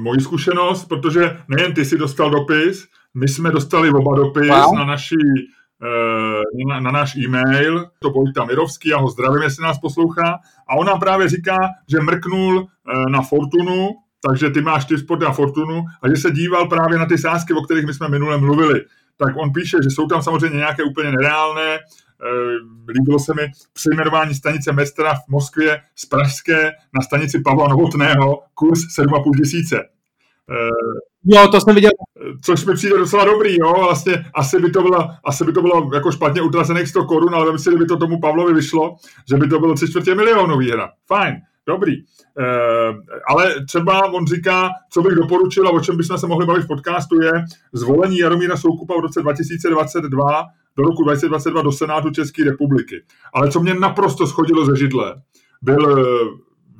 moji 0.01 0.21
zkušenost, 0.21 0.85
protože 0.85 1.37
nejen 1.47 1.73
ty 1.73 1.85
si 1.85 1.97
dostal 1.97 2.29
dopis, 2.29 2.85
my 3.15 3.27
jsme 3.27 3.51
dostali 3.51 3.89
oba 3.89 4.15
dopis 4.15 4.49
wow. 4.49 4.75
na 4.75 4.85
naší 4.85 5.15
Eh, 5.15 5.62
na, 6.67 6.79
na 6.79 6.91
náš 6.91 7.15
e-mail, 7.15 7.89
to 7.99 8.09
Vojta 8.09 8.45
Mirovský, 8.45 8.89
já 8.89 8.97
ho 8.97 9.09
zdravím, 9.09 9.41
jestli 9.41 9.63
nás 9.63 9.79
poslouchá, 9.79 10.39
a 10.67 10.75
on 10.75 10.87
nám 10.87 10.99
právě 10.99 11.29
říká, 11.29 11.57
že 11.91 11.99
mrknul 11.99 12.67
eh, 12.67 13.09
na 13.09 13.21
Fortunu, 13.21 13.89
takže 14.27 14.49
ty 14.49 14.61
máš 14.61 14.85
ty 14.85 14.97
sport 14.97 15.21
na 15.21 15.31
Fortunu, 15.31 15.85
a 16.01 16.09
že 16.09 16.15
se 16.15 16.31
díval 16.31 16.67
právě 16.67 16.97
na 16.99 17.05
ty 17.05 17.17
sázky, 17.17 17.53
o 17.53 17.61
kterých 17.61 17.85
my 17.85 17.93
jsme 17.93 18.09
minule 18.09 18.37
mluvili. 18.37 18.81
Tak 19.17 19.37
on 19.37 19.53
píše, 19.53 19.77
že 19.83 19.89
jsou 19.89 20.07
tam 20.07 20.21
samozřejmě 20.21 20.57
nějaké 20.57 20.83
úplně 20.83 21.11
nereálné, 21.11 21.75
eh, 21.75 21.79
líbilo 22.91 23.19
se 23.19 23.33
mi 23.33 23.51
přejmenování 23.73 24.35
stanice 24.35 24.71
Mestra 24.71 25.13
v 25.13 25.27
Moskvě 25.29 25.81
z 25.95 26.05
Pražské 26.05 26.71
na 26.93 27.01
stanici 27.01 27.41
Pavla 27.41 27.67
Novotného, 27.67 28.41
kurz 28.53 28.79
7,5 28.99 29.31
tisíce. 29.37 29.75
Jo, 31.25 31.47
to 31.47 31.61
jsem 31.61 31.75
viděl. 31.75 31.91
Což 32.41 32.65
mi 32.65 32.73
přijde 32.73 32.97
docela 32.97 33.25
dobrý, 33.25 33.55
jo, 33.59 33.73
vlastně 33.73 34.25
asi 34.35 34.59
by 34.59 34.71
to 34.71 34.81
bylo, 34.81 35.09
asi 35.25 35.45
by 35.45 35.53
to 35.53 35.61
bylo 35.61 35.89
jako 35.93 36.11
špatně 36.11 36.41
utracených 36.41 36.87
100 36.87 37.05
korun, 37.05 37.35
ale 37.35 37.51
myslím, 37.51 37.73
že 37.73 37.79
by 37.79 37.85
to 37.85 37.97
tomu 37.97 38.19
Pavlovi 38.19 38.53
vyšlo, 38.53 38.95
že 39.29 39.37
by 39.37 39.47
to 39.47 39.59
bylo 39.59 39.73
tři 39.73 39.87
čtvrtě 39.89 40.15
milionů 40.15 40.57
výhra. 40.57 40.89
Fajn, 41.07 41.35
dobrý. 41.67 41.93
E, 41.93 42.03
ale 43.27 43.65
třeba 43.65 44.13
on 44.13 44.27
říká, 44.27 44.69
co 44.89 45.01
bych 45.01 45.15
doporučil 45.15 45.67
a 45.67 45.71
o 45.71 45.79
čem 45.79 45.97
bychom 45.97 46.17
se 46.17 46.27
mohli 46.27 46.45
bavit 46.45 46.63
v 46.63 46.67
podcastu 46.67 47.21
je 47.21 47.31
zvolení 47.73 48.17
Jaromíra 48.17 48.57
Soukupa 48.57 48.97
v 48.97 49.01
roce 49.01 49.21
2022 49.21 50.43
do 50.77 50.83
roku 50.83 51.03
2022 51.03 51.61
do 51.61 51.71
Senátu 51.71 52.09
České 52.09 52.43
republiky. 52.43 53.03
Ale 53.33 53.51
co 53.51 53.59
mě 53.59 53.73
naprosto 53.73 54.27
schodilo 54.27 54.65
ze 54.65 54.75
židle, 54.75 55.15
byl 55.61 56.05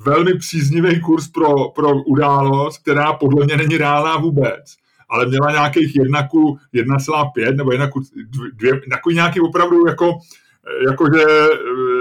velmi 0.06 0.38
příznivý 0.38 1.02
kurz 1.02 1.28
pro, 1.28 1.70
pro 1.70 1.96
událost, 1.96 2.78
která 2.78 3.14
podle 3.14 3.46
mě 3.46 3.58
není 3.58 3.78
reálná 3.78 4.18
vůbec, 4.18 4.76
ale 5.10 5.26
měla 5.26 5.52
nějakých 5.52 5.96
1 5.96 6.28
ku 6.28 6.58
1,5 6.74 7.56
nebo 7.56 7.72
1 7.72 7.88
ku 7.88 8.02
2, 8.54 8.76
jako 8.92 9.10
nějaký 9.10 9.40
opravdu 9.42 9.88
jako 9.88 10.14
jakože, 10.90 11.24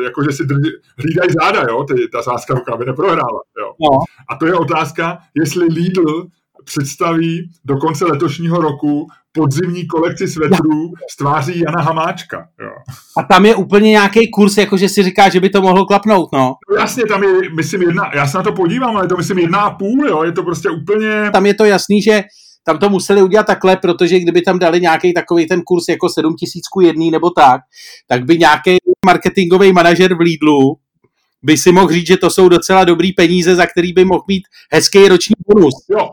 jakože 0.05 0.33
si 0.33 0.45
drži, 0.45 0.71
hlídají 0.99 1.31
záda, 1.43 1.63
jo, 1.69 1.85
ty, 1.85 2.09
ta 2.09 2.23
sázka 2.23 2.55
aby 2.73 2.85
neprohrála. 2.85 3.41
Jo. 3.59 3.75
No. 3.81 3.99
A 4.29 4.37
to 4.37 4.47
je 4.47 4.55
otázka, 4.55 5.19
jestli 5.35 5.67
Lidl 5.67 6.27
představí 6.65 7.51
do 7.65 7.77
konce 7.77 8.05
letošního 8.05 8.61
roku 8.61 9.07
podzimní 9.33 9.87
kolekci 9.87 10.29
svetrů 10.29 10.93
s 11.11 11.17
tváří 11.17 11.61
Jana 11.61 11.83
Hamáčka. 11.83 12.49
Jo. 12.61 12.71
A 13.19 13.23
tam 13.23 13.47
je 13.47 13.55
úplně 13.55 13.91
nějaký 13.91 14.31
kurz, 14.31 14.57
jakože 14.57 14.89
si 14.89 15.03
říká, 15.03 15.29
že 15.29 15.41
by 15.41 15.51
to 15.51 15.63
mohlo 15.63 15.87
klapnout, 15.87 16.29
no. 16.33 16.55
no. 16.71 16.77
Jasně, 16.81 17.05
tam 17.09 17.23
je, 17.23 17.51
myslím, 17.57 17.83
jedna, 17.83 18.11
já 18.15 18.27
se 18.27 18.37
na 18.37 18.43
to 18.43 18.53
podívám, 18.53 18.97
ale 18.97 19.05
je 19.05 19.09
to, 19.09 19.17
myslím, 19.17 19.39
jedna 19.39 19.61
a 19.61 19.71
půl, 19.71 20.09
jo, 20.09 20.23
je 20.23 20.33
to 20.33 20.43
prostě 20.43 20.71
úplně... 20.71 21.31
Tam 21.33 21.47
je 21.47 21.55
to 21.55 21.65
jasný, 21.65 22.03
že 22.03 22.23
tam 22.65 22.79
to 22.79 22.89
museli 22.89 23.23
udělat 23.23 23.47
takhle, 23.47 23.77
protože 23.77 24.21
kdyby 24.21 24.43
tam 24.43 24.59
dali 24.59 24.81
nějaký 24.81 25.15
takový 25.15 25.47
ten 25.47 25.63
kurz 25.65 25.89
jako 25.89 26.09
7000 26.09 26.63
jedný 26.83 27.11
nebo 27.11 27.31
tak, 27.31 27.61
tak 28.09 28.25
by 28.25 28.39
nějaký 28.39 28.77
marketingový 29.07 29.73
manažer 29.73 30.15
v 30.15 30.21
Lidlu 30.21 30.77
by 31.43 31.57
si 31.57 31.73
mohl 31.73 31.89
říct, 31.89 32.07
že 32.07 32.17
to 32.17 32.31
jsou 32.31 32.49
docela 32.49 32.85
dobrý 32.85 33.13
peníze, 33.13 33.55
za 33.55 33.67
který 33.67 33.93
by 33.93 34.05
mohl 34.05 34.23
mít 34.29 34.43
hezký 34.73 35.09
roční 35.09 35.35
bonus. 35.49 35.75
Jo. 35.91 36.09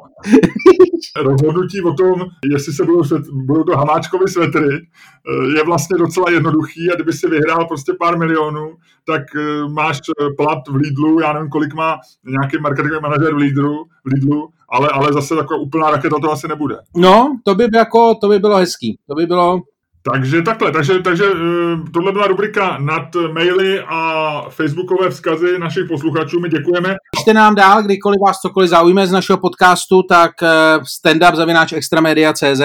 Rozhodnutí 1.24 1.82
o 1.82 1.94
tom, 1.94 2.26
jestli 2.52 2.74
se 2.74 2.86
budou, 2.86 3.04
svet, 3.04 3.30
budou 3.30 3.64
to 3.64 3.78
hamáčkové 3.78 4.28
svetry, 4.28 4.76
eh, 4.76 5.58
je 5.58 5.64
vlastně 5.66 5.98
docela 5.98 6.32
jednoduchý 6.32 6.92
a 6.92 6.96
kdyby 6.96 7.14
si 7.14 7.28
vyhrál 7.28 7.68
prostě 7.68 7.94
pár 8.00 8.18
milionů, 8.18 8.76
tak 9.08 9.22
eh, 9.36 9.68
máš 9.70 10.00
eh, 10.00 10.26
plat 10.38 10.68
v 10.68 10.76
Lidlu, 10.76 11.20
já 11.20 11.34
nevím, 11.34 11.50
kolik 11.50 11.74
má 11.74 11.98
nějaký 12.26 12.58
marketingový 12.62 13.02
manažer 13.02 13.34
v 13.34 13.38
Lidlu, 13.38 13.86
v 14.06 14.14
Lidlu 14.14 14.50
ale, 14.72 14.90
ale 14.90 15.14
zase 15.14 15.36
taková 15.36 15.60
úplná 15.60 15.92
raketa 15.92 16.20
to 16.22 16.32
asi 16.32 16.48
nebude. 16.48 16.76
No, 16.98 17.40
to 17.46 17.56
by, 17.56 17.68
jako, 17.74 18.16
to 18.16 18.30
by 18.30 18.40
bylo 18.40 18.58
hezký. 18.58 19.00
To 19.08 19.16
by 19.16 19.26
bylo 19.26 19.62
takže 20.02 20.42
takhle, 20.42 20.72
takže, 20.72 21.00
takže 21.00 21.26
eh, 21.26 21.92
tohle 21.94 22.12
byla 22.12 22.28
rubrika 22.28 22.78
nad 22.78 23.16
maily 23.34 23.80
a 23.88 24.42
facebookové 24.50 25.10
vzkazy 25.10 25.60
našich 25.60 25.88
posluchačů. 25.88 26.40
My 26.40 26.50
děkujeme. 26.50 26.96
Pište 27.16 27.34
nám 27.34 27.56
dál, 27.56 27.84
kdykoliv 27.84 28.20
vás 28.26 28.38
cokoliv 28.40 28.70
zaujme 28.70 29.08
z 29.08 29.12
našeho 29.12 29.38
podcastu, 29.38 30.04
tak 30.04 30.32
eh, 30.44 30.80
stand-up 30.80 31.36
zavináč 31.36 31.74
extramedia.cz 31.74 32.62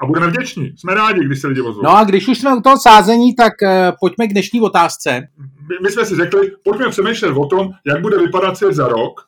a 0.00 0.06
budeme 0.06 0.26
vděční. 0.26 0.72
Jsme 0.76 0.94
rádi, 0.94 1.24
když 1.24 1.40
se 1.40 1.46
lidi 1.48 1.60
ozvou. 1.60 1.82
No 1.82 1.96
a 1.96 2.04
když 2.04 2.28
už 2.28 2.38
jsme 2.38 2.56
u 2.56 2.60
toho 2.60 2.76
sázení, 2.78 3.34
tak 3.34 3.52
uh, 3.62 3.96
pojďme 4.00 4.26
k 4.26 4.32
dnešní 4.32 4.60
otázce. 4.60 5.28
My, 5.38 5.76
my 5.82 5.90
jsme 5.90 6.04
si 6.04 6.16
řekli, 6.16 6.52
pojďme 6.64 6.88
přemýšlet 6.88 7.32
o 7.36 7.46
tom, 7.46 7.70
jak 7.86 8.00
bude 8.00 8.18
vypadat 8.18 8.56
svět 8.56 8.74
za 8.74 8.88
rok 8.88 9.20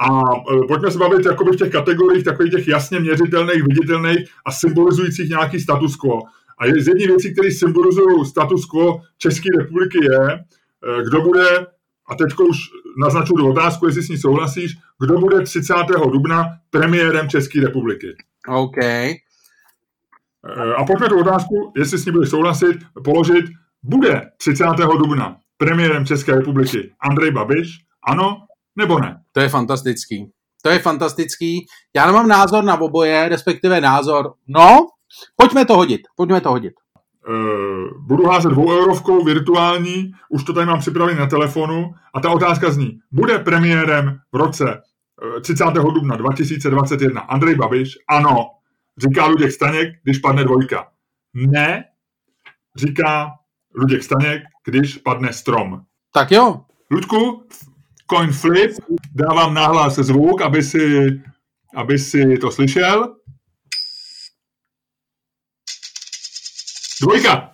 a 0.00 0.20
pojďme 0.68 0.90
se 0.90 0.98
bavit 0.98 1.26
jakoby 1.26 1.50
v 1.50 1.56
těch 1.56 1.72
kategoriích 1.72 2.24
takových 2.24 2.52
těch 2.52 2.68
jasně 2.68 3.00
měřitelných, 3.00 3.62
viditelných 3.68 4.18
a 4.46 4.52
symbolizujících 4.52 5.30
nějaký 5.30 5.60
status 5.60 5.96
quo. 5.96 6.20
A 6.58 6.66
je 6.66 6.82
z 6.82 6.88
jedné 6.88 7.06
věcí, 7.06 7.32
které 7.32 7.50
symbolizují 7.50 8.26
status 8.26 8.66
quo 8.66 9.00
České 9.18 9.48
republiky, 9.58 9.98
je, 10.04 10.30
eh, 10.30 11.02
kdo 11.08 11.20
bude, 11.20 11.66
a 12.08 12.14
teď 12.14 12.30
už 12.48 12.56
naznačuju 13.00 13.38
do 13.38 13.48
otázku, 13.48 13.86
jestli 13.86 14.02
s 14.02 14.08
ní 14.08 14.18
souhlasíš, 14.18 14.72
kdo 15.00 15.18
bude 15.18 15.40
30. 15.40 16.10
dubna 16.12 16.44
premiérem 16.70 17.28
České 17.28 17.60
republiky. 17.60 18.06
OK. 18.48 18.78
Eh, 18.78 19.18
a 20.76 20.84
pojďme 20.84 21.08
tu 21.08 21.20
otázku, 21.20 21.72
jestli 21.76 21.98
s 21.98 22.06
ní 22.06 22.12
budeš 22.12 22.30
souhlasit, 22.30 22.76
položit, 23.04 23.44
bude 23.82 24.30
30. 24.36 24.64
dubna 24.98 25.36
premiérem 25.56 26.06
České 26.06 26.34
republiky 26.34 26.92
Andrej 27.10 27.30
Babiš, 27.30 27.68
ano 28.08 28.36
nebo 28.76 29.00
ne? 29.00 29.20
To 29.32 29.40
je 29.40 29.48
fantastický. 29.48 30.30
To 30.62 30.70
je 30.70 30.78
fantastický. 30.78 31.66
Já 31.96 32.06
nemám 32.06 32.28
názor 32.28 32.64
na 32.64 32.80
oboje, 32.80 33.28
respektive 33.28 33.80
názor, 33.80 34.32
no, 34.48 34.88
Pojďme 35.36 35.64
to 35.64 35.76
hodit, 35.76 36.00
pojďme 36.16 36.40
to 36.40 36.50
hodit. 36.50 36.72
Uh, 37.28 38.06
budu 38.06 38.26
házet 38.26 38.48
dvou 38.48 38.72
eurovkou 38.72 39.24
virtuální, 39.24 40.12
už 40.28 40.44
to 40.44 40.52
tady 40.52 40.66
mám 40.66 40.80
připravený 40.80 41.18
na 41.18 41.26
telefonu 41.26 41.94
a 42.14 42.20
ta 42.20 42.30
otázka 42.30 42.70
zní, 42.70 42.98
bude 43.12 43.38
premiérem 43.38 44.18
v 44.32 44.36
roce 44.36 44.82
30. 45.42 45.64
Eh, 45.64 45.72
dubna 45.72 46.16
2021 46.16 47.20
Andrej 47.20 47.54
Babiš? 47.54 47.98
Ano, 48.08 48.46
říká 48.98 49.26
Luděk 49.26 49.52
Staněk, 49.52 49.88
když 50.02 50.18
padne 50.18 50.44
dvojka. 50.44 50.86
Ne, 51.34 51.84
říká 52.76 53.30
Luděk 53.74 54.02
Staněk, 54.02 54.42
když 54.66 54.98
padne 54.98 55.32
strom. 55.32 55.80
Tak 56.12 56.30
jo. 56.30 56.60
Ludku, 56.90 57.46
coin 58.10 58.32
flip, 58.32 58.70
dávám 59.14 59.54
nahlas 59.54 59.94
zvuk, 59.94 60.42
aby 60.42 60.62
si, 60.62 61.10
aby 61.74 61.98
si 61.98 62.38
to 62.38 62.50
slyšel. 62.50 63.14
Dvojka. 67.02 67.50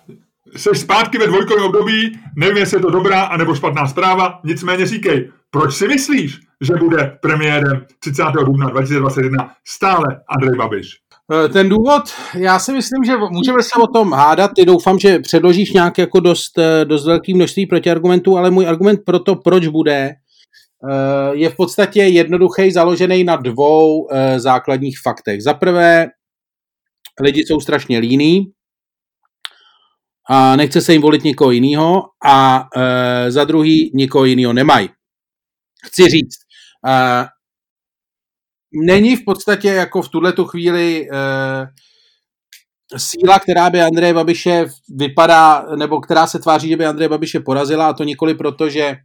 Jsi 0.56 0.68
zpátky 0.74 1.18
ve 1.18 1.26
dvojkovém 1.26 1.64
období, 1.64 2.18
nevím, 2.36 2.56
jestli 2.56 2.76
je 2.76 2.80
to 2.80 2.90
dobrá 2.90 3.22
anebo 3.22 3.54
špatná 3.54 3.86
zpráva, 3.86 4.40
nicméně 4.44 4.86
říkej, 4.86 5.30
proč 5.50 5.74
si 5.74 5.88
myslíš, 5.88 6.38
že 6.60 6.74
bude 6.74 7.18
premiérem 7.22 7.86
30. 7.98 8.22
dubna 8.44 8.68
2021 8.70 9.50
stále 9.64 10.04
Andrej 10.28 10.58
Babiš? 10.58 10.96
Eh, 11.32 11.48
ten 11.48 11.68
důvod, 11.68 12.02
já 12.34 12.58
si 12.58 12.72
myslím, 12.72 13.04
že 13.04 13.16
můžeme 13.16 13.62
se 13.62 13.80
o 13.82 13.86
tom 13.86 14.12
hádat. 14.12 14.50
Ty 14.56 14.64
doufám, 14.64 14.98
že 14.98 15.18
předložíš 15.18 15.72
nějak 15.72 15.98
jako 15.98 16.20
dost, 16.20 16.58
eh, 16.58 16.84
dost 16.84 17.06
velký 17.06 17.34
množství 17.34 17.66
protiargumentů, 17.66 18.38
ale 18.38 18.50
můj 18.50 18.68
argument 18.68 19.00
pro 19.06 19.18
to, 19.18 19.36
proč 19.36 19.66
bude, 19.66 20.10
eh, 20.10 21.30
je 21.32 21.50
v 21.50 21.56
podstatě 21.56 22.02
jednoduchý, 22.02 22.70
založený 22.70 23.24
na 23.24 23.36
dvou 23.36 24.08
základních 24.36 25.00
faktech. 25.02 25.42
Za 25.42 25.54
prvé, 25.54 26.06
lidi 27.20 27.40
jsou 27.40 27.60
strašně 27.60 27.98
líní, 27.98 28.46
a 30.32 30.56
nechce 30.56 30.80
se 30.80 30.92
jim 30.92 31.02
volit 31.02 31.24
někoho 31.24 31.50
jiného 31.50 32.02
a 32.24 32.68
e, 32.76 33.30
za 33.30 33.44
druhý 33.44 33.90
nikoho 33.94 34.24
jiného 34.24 34.52
nemají. 34.52 34.88
Chci 35.86 36.08
říct, 36.08 36.38
e, 36.86 37.26
není 38.86 39.16
v 39.16 39.24
podstatě 39.24 39.68
jako 39.68 40.02
v 40.02 40.08
tuhle 40.08 40.32
chvíli 40.50 41.08
e, 41.12 41.16
síla, 42.96 43.38
která 43.38 43.70
by 43.70 43.82
Andreje 43.82 44.14
Babiše 44.14 44.66
vypadá, 44.88 45.66
nebo 45.76 46.00
která 46.00 46.26
se 46.26 46.38
tváří, 46.38 46.68
že 46.68 46.76
by 46.76 46.86
Andreje 46.86 47.08
Babiše 47.08 47.40
porazila, 47.40 47.88
a 47.88 47.92
to 47.92 48.04
nikoli 48.04 48.34
proto, 48.34 48.68
že 48.68 48.96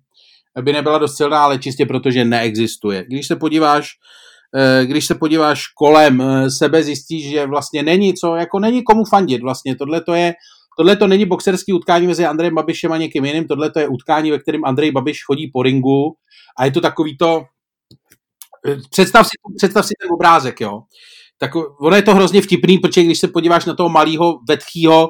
by 0.61 0.73
nebyla 0.73 0.97
dost 0.97 1.17
silná, 1.17 1.43
ale 1.43 1.59
čistě 1.59 1.85
proto, 1.85 2.11
že 2.11 2.25
neexistuje. 2.25 3.05
Když 3.07 3.27
se 3.27 3.35
podíváš 3.35 3.89
e, 4.55 4.85
když 4.85 5.05
se 5.05 5.15
podíváš 5.15 5.67
kolem 5.67 6.21
e, 6.21 6.51
sebe, 6.51 6.83
zjistíš, 6.83 7.29
že 7.29 7.47
vlastně 7.47 7.83
není 7.83 8.13
co, 8.13 8.35
jako 8.35 8.59
není 8.59 8.83
komu 8.83 9.03
fandit 9.05 9.41
vlastně. 9.41 9.75
Tohle 9.75 10.01
to 10.01 10.13
je 10.13 10.33
Tohle 10.77 10.95
to 10.95 11.07
není 11.07 11.25
boxerský 11.25 11.73
utkání 11.73 12.07
mezi 12.07 12.25
Andrejem 12.25 12.55
Babišem 12.55 12.91
a 12.91 12.97
někým 12.97 13.25
jiným, 13.25 13.47
tohle 13.47 13.71
to 13.71 13.79
je 13.79 13.87
utkání, 13.87 14.31
ve 14.31 14.39
kterém 14.39 14.65
Andrej 14.65 14.91
Babiš 14.91 15.25
chodí 15.25 15.51
po 15.53 15.63
ringu 15.63 16.15
a 16.57 16.65
je 16.65 16.71
to 16.71 16.81
takový 16.81 17.17
to, 17.17 17.43
představ 18.89 19.25
si, 19.25 19.31
představ 19.57 19.85
si 19.85 19.93
ten 20.01 20.09
obrázek, 20.13 20.61
jo. 20.61 20.81
Tak 21.37 21.51
ono 21.81 21.95
je 21.95 22.01
to 22.01 22.15
hrozně 22.15 22.41
vtipný, 22.41 22.77
protože 22.77 23.03
když 23.03 23.19
se 23.19 23.27
podíváš 23.27 23.65
na 23.65 23.75
toho 23.75 23.89
malého, 23.89 24.39
vetchýho, 24.49 25.09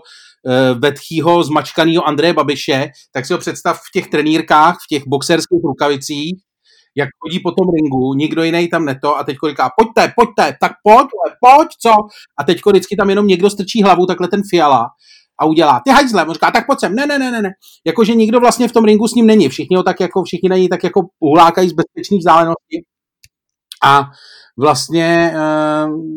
eh, 0.49 0.73
vetchýho, 0.73 1.43
zmačkaného 1.43 2.07
Andreje 2.07 2.33
Babiše, 2.33 2.89
tak 3.13 3.25
si 3.25 3.33
ho 3.33 3.39
představ 3.39 3.79
v 3.79 3.91
těch 3.93 4.07
trenýrkách, 4.07 4.75
v 4.75 4.87
těch 4.89 5.03
boxerských 5.07 5.63
rukavicích, 5.63 6.35
jak 6.97 7.09
chodí 7.19 7.39
po 7.39 7.51
tom 7.51 7.67
ringu, 7.75 8.13
nikdo 8.13 8.43
jiný 8.43 8.67
tam 8.67 8.85
neto 8.85 9.17
a 9.17 9.23
teď 9.23 9.37
říká, 9.49 9.69
pojďte, 9.77 10.13
pojďte, 10.15 10.57
tak 10.61 10.71
pojď, 10.83 11.07
pojď, 11.39 11.67
co? 11.81 11.91
A 12.39 12.43
teď 12.43 12.61
vždycky 12.65 12.95
tam 12.95 13.09
jenom 13.09 13.27
někdo 13.27 13.49
strčí 13.49 13.83
hlavu, 13.83 14.05
takhle 14.05 14.27
ten 14.27 14.41
fiala 14.49 14.85
a 15.39 15.45
udělá, 15.45 15.81
ty 15.85 15.91
hajzle, 15.91 16.25
on 16.25 16.33
říká, 16.33 16.51
tak 16.51 16.65
pojď 16.65 16.79
sem, 16.79 16.95
ne, 16.95 17.05
ne, 17.05 17.19
ne, 17.19 17.31
ne, 17.31 17.41
ne. 17.41 17.49
Jakože 17.85 18.15
nikdo 18.15 18.39
vlastně 18.39 18.67
v 18.67 18.71
tom 18.71 18.85
ringu 18.85 19.07
s 19.07 19.13
ním 19.13 19.25
není, 19.25 19.49
všichni 19.49 19.77
ho 19.77 19.83
tak 19.83 19.99
jako, 19.99 20.23
všichni 20.23 20.49
na 20.49 20.55
něj 20.55 20.69
tak 20.69 20.83
jako 20.83 21.01
uhlákají 21.19 21.69
z 21.69 21.73
bezpečných 21.73 22.19
vzdálenosti 22.19 22.83
a 23.83 24.05
vlastně 24.57 25.33
e, 25.35 25.47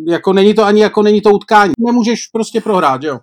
jako 0.08 0.32
není 0.32 0.54
to 0.54 0.64
ani 0.64 0.80
jako 0.80 1.02
není 1.02 1.20
to 1.20 1.30
utkání. 1.30 1.72
Nemůžeš 1.86 2.26
prostě 2.32 2.60
prohrát, 2.60 3.02
jo. 3.02 3.18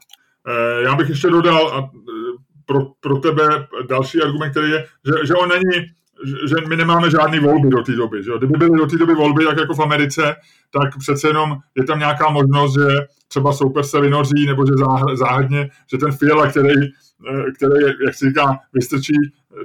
E, 0.47 0.83
já 0.83 0.95
bych 0.95 1.09
ještě 1.09 1.27
dodal 1.27 1.67
a 1.67 1.79
eh, 1.79 2.35
pro, 2.65 2.79
pro 2.99 3.17
tebe 3.17 3.43
další 3.89 4.21
argument, 4.21 4.51
který 4.51 4.71
je, 4.71 4.85
že, 5.05 5.27
že 5.27 5.33
on 5.33 5.49
není 5.49 5.85
že 6.24 6.55
my 6.69 6.75
nemáme 6.75 7.12
žádné 7.12 7.39
volby 7.39 7.69
do 7.69 7.84
té 7.84 7.91
doby. 7.91 8.24
Že? 8.24 8.31
Kdyby 8.38 8.57
byly 8.57 8.77
do 8.77 8.86
té 8.86 8.98
doby 8.98 9.13
volby, 9.13 9.45
tak 9.45 9.57
jako 9.57 9.74
v 9.74 9.79
Americe, 9.79 10.36
tak 10.72 10.98
přece 10.98 11.27
jenom 11.27 11.57
je 11.75 11.84
tam 11.84 12.00
nějaká 12.00 12.29
možnost, 12.29 12.74
že 12.74 12.88
třeba 13.27 13.53
soupeř 13.53 13.86
se 13.88 14.01
vynoří, 14.01 14.45
nebo 14.45 14.65
že 14.65 14.74
záhadně, 15.13 15.69
že 15.91 15.98
ten 15.98 16.12
Fiala, 16.12 16.48
který, 16.48 16.84
eh, 17.29 17.51
který 17.55 17.81
jak 18.05 18.15
se 18.15 18.27
říká, 18.27 18.60
vystrčí 18.74 19.13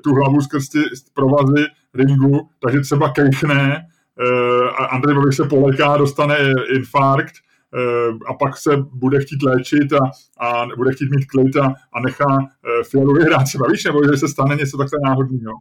tu 0.05 0.15
hlavu 0.15 0.41
skrz 0.41 0.69
ty 0.69 0.79
provazy 1.15 1.67
ringu, 1.95 2.49
takže 2.63 2.81
třeba 2.81 3.09
kejchne, 3.09 3.87
eh, 4.21 4.71
a 4.71 4.85
Andrej 4.85 5.17
Babiš 5.17 5.37
se 5.37 5.45
poleká, 5.45 5.97
dostane 5.97 6.37
infarkt, 6.77 7.35
eh, 7.75 8.13
a 8.27 8.35
pak 8.35 8.57
se 8.57 8.77
bude 8.77 9.21
chtít 9.21 9.43
léčit 9.43 9.93
a, 9.93 10.11
a 10.47 10.67
bude 10.77 10.93
chtít 10.93 11.11
mít 11.11 11.25
klid 11.25 11.57
a, 11.57 11.75
a 11.93 12.01
nechá 12.01 12.39
Fialu 12.91 13.15
vyhrát 13.15 13.45
třeba, 13.45 13.67
víš, 13.73 13.85
nebo 13.85 13.99
že 14.05 14.17
se 14.17 14.29
stane 14.29 14.57
něco 14.57 14.79
takhle 14.79 14.99
náhodného. 15.05 15.55